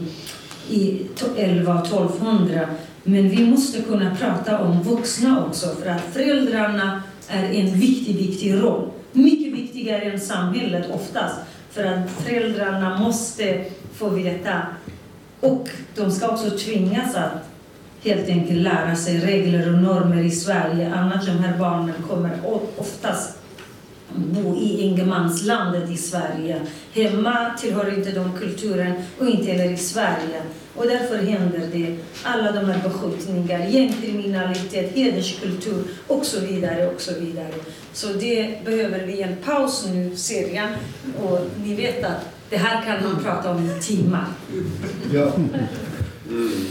[0.70, 1.00] i
[1.36, 2.68] 11 och 1200.
[3.08, 8.54] Men vi måste kunna prata om vuxna också för att föräldrarna är en viktig, viktig
[8.54, 8.90] roll.
[9.12, 11.34] Mycket viktigare än samhället oftast.
[11.70, 13.64] För att föräldrarna måste
[13.94, 14.62] få veta
[15.40, 17.48] och de ska också tvingas att
[18.02, 20.94] helt enkelt lära sig regler och normer i Sverige.
[20.94, 22.30] Annars de här barnen kommer
[22.76, 23.38] oftast
[24.14, 26.60] bo i ingenmanslandet i Sverige.
[26.92, 30.42] Hemma tillhör inte de kulturen och inte heller i Sverige.
[30.76, 37.20] Och därför händer det alla de här beskjutningar, gängkriminalitet, hederskultur och så vidare och så
[37.20, 37.54] vidare.
[37.92, 40.68] Så det behöver vi en paus nu, serien.
[41.22, 44.26] Och ni vet att det här kan man prata om i timmar.
[45.12, 45.32] Ja.
[46.28, 46.66] Mm.